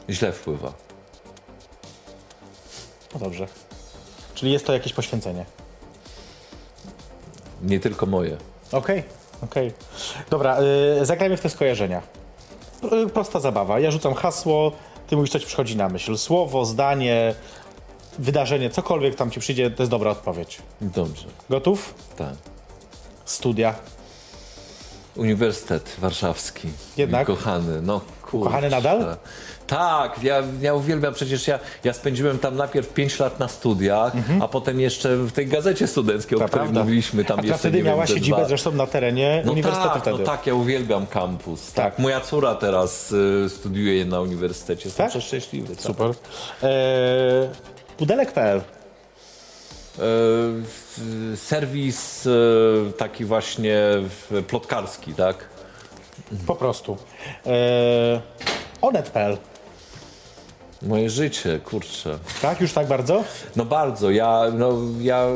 [0.10, 0.74] Źle wpływa.
[3.14, 3.48] No dobrze.
[4.36, 5.46] Czyli jest to jakieś poświęcenie.
[7.62, 8.38] Nie tylko moje.
[8.72, 9.04] Okej,
[9.44, 9.72] okej.
[10.30, 10.58] Dobra,
[11.02, 12.02] y, zagrajmy w te skojarzenia.
[12.82, 13.80] Pro- Prosta zabawa.
[13.80, 14.72] Ja rzucam hasło,
[15.08, 16.18] ty mówisz, co ci przychodzi na myśl.
[16.18, 17.36] Słowo, zdanie,
[18.20, 20.60] wydarzenie, cokolwiek tam ci przyjdzie, to jest dobra odpowiedź.
[20.82, 21.28] Dobrze.
[21.50, 21.94] Gotów?
[22.18, 22.34] Tak.
[23.26, 23.76] Studia.
[25.16, 26.70] Uniwersytet Warszawski.
[26.98, 27.28] Jednak?
[27.28, 28.38] Kochany, no kurczę.
[28.38, 29.18] Ukochany nadal?
[29.72, 34.48] Tak, ja, ja uwielbiam, przecież ja, ja spędziłem tam najpierw 5 lat na studiach, a
[34.48, 36.80] potem jeszcze w tej gazecie studenckiej, o To której prawda.
[36.80, 38.46] mówiliśmy tam A ta jeszcze, wtedy miała wiem, siedzibę dwa.
[38.48, 40.18] zresztą na terenie No uniwersytetu tak, wtedy.
[40.20, 41.74] no tak, ja uwielbiam kampus.
[41.74, 41.86] Tak.
[41.96, 42.00] Tak.
[42.00, 45.10] Moja córa teraz y, studiuje na uniwersytecie, jestem Tak?
[45.12, 45.76] przeszczęśliwy.
[45.76, 45.86] Tak.
[45.86, 46.10] Super.
[46.64, 46.70] E,
[47.98, 48.62] pudelek.pl
[50.00, 53.78] E, serwis e, taki właśnie
[54.48, 55.46] plotkarski, tak?
[56.48, 56.98] po prostu.
[57.46, 58.22] E,
[58.82, 59.38] onet.pl
[60.82, 62.20] Moje życie, kurczę.
[62.42, 62.62] tak?
[62.62, 63.24] Już tak bardzo?
[63.56, 65.28] No bardzo, ja, no, ja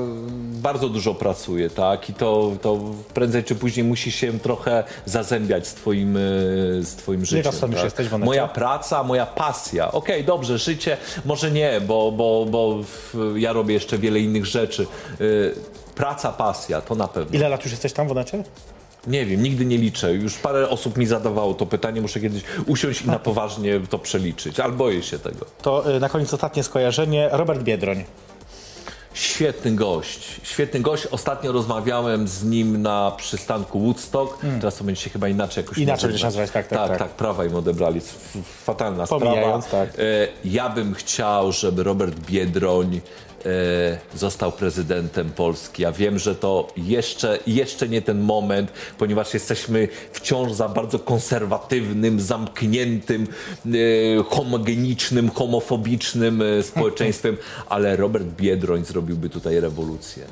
[0.51, 2.09] bardzo dużo pracuję, tak?
[2.09, 2.79] I to, to
[3.13, 6.19] prędzej czy później musi się trochę zazębiać z twoim, e,
[6.83, 7.45] z twoim życiem.
[7.45, 7.85] raz tam już tak?
[7.85, 8.17] jesteś w?
[8.17, 9.91] Moja praca, moja pasja.
[9.91, 12.79] Okej, dobrze, życie może nie, bo, bo, bo
[13.35, 14.87] ja robię jeszcze wiele innych rzeczy.
[15.21, 15.55] Y,
[15.95, 17.35] praca, pasja, to na pewno.
[17.35, 18.43] Ile lat już jesteś tam w Onecie?
[19.07, 20.13] Nie wiem, nigdy nie liczę.
[20.13, 24.59] Już parę osób mi zadawało to pytanie, muszę kiedyś usiąść i na poważnie to przeliczyć,
[24.59, 25.45] ale boję się tego.
[25.61, 27.29] To e, na koniec ostatnie skojarzenie.
[27.31, 28.03] Robert Biedroń.
[29.13, 31.07] Świetny gość, świetny gość.
[31.07, 34.37] Ostatnio rozmawiałem z nim na przystanku Woodstock.
[34.59, 36.89] Teraz to będzie się chyba inaczej jakoś Inaczej będzie nazywać, tak, tak, tak.
[36.89, 36.99] tak.
[36.99, 38.01] tak, prawa im odebrali.
[38.63, 39.85] Fatalna Pomijając, sprawa.
[39.85, 39.99] tak.
[39.99, 40.03] E,
[40.45, 43.01] ja bym chciał, żeby Robert Biedroń
[44.15, 45.83] został prezydentem Polski.
[45.83, 52.21] Ja wiem, że to jeszcze, jeszcze nie ten moment, ponieważ jesteśmy wciąż za bardzo konserwatywnym,
[52.21, 53.27] zamkniętym,
[53.65, 53.69] e,
[54.23, 57.37] homogenicznym, homofobicznym e, społeczeństwem,
[57.69, 60.23] ale Robert Biedroń zrobiłby tutaj rewolucję.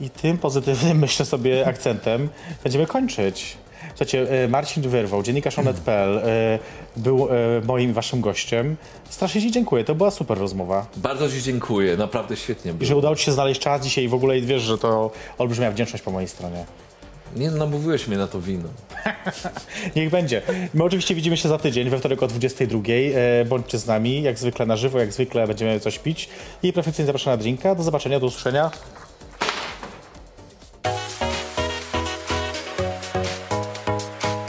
[0.00, 2.28] I tym pozytywnym, myślę sobie, akcentem
[2.64, 3.56] będziemy kończyć.
[3.88, 6.58] Słuchajcie, e, Marcin Wyrwał, dziennikarz onet.pl, e,
[6.96, 7.34] był e,
[7.66, 8.76] moim i waszym gościem.
[9.10, 10.86] Strasznie ci dziękuję, to była super rozmowa.
[10.96, 12.88] Bardzo Ci dziękuję, naprawdę świetnie I było.
[12.88, 15.70] że udało ci się znaleźć czas dzisiaj i w ogóle i wiesz, że to olbrzymia
[15.70, 16.64] wdzięczność po mojej stronie.
[17.36, 18.68] Nie namówiłeś mnie na to wino.
[19.96, 20.42] Niech będzie.
[20.74, 22.78] My oczywiście widzimy się za tydzień, we wtorek o 22.
[22.88, 26.28] E, bądźcie z nami, jak zwykle na żywo, jak zwykle będziemy coś pić.
[26.62, 27.74] I perfekcyjnie zapraszam na drinka.
[27.74, 28.70] Do zobaczenia, do usłyszenia.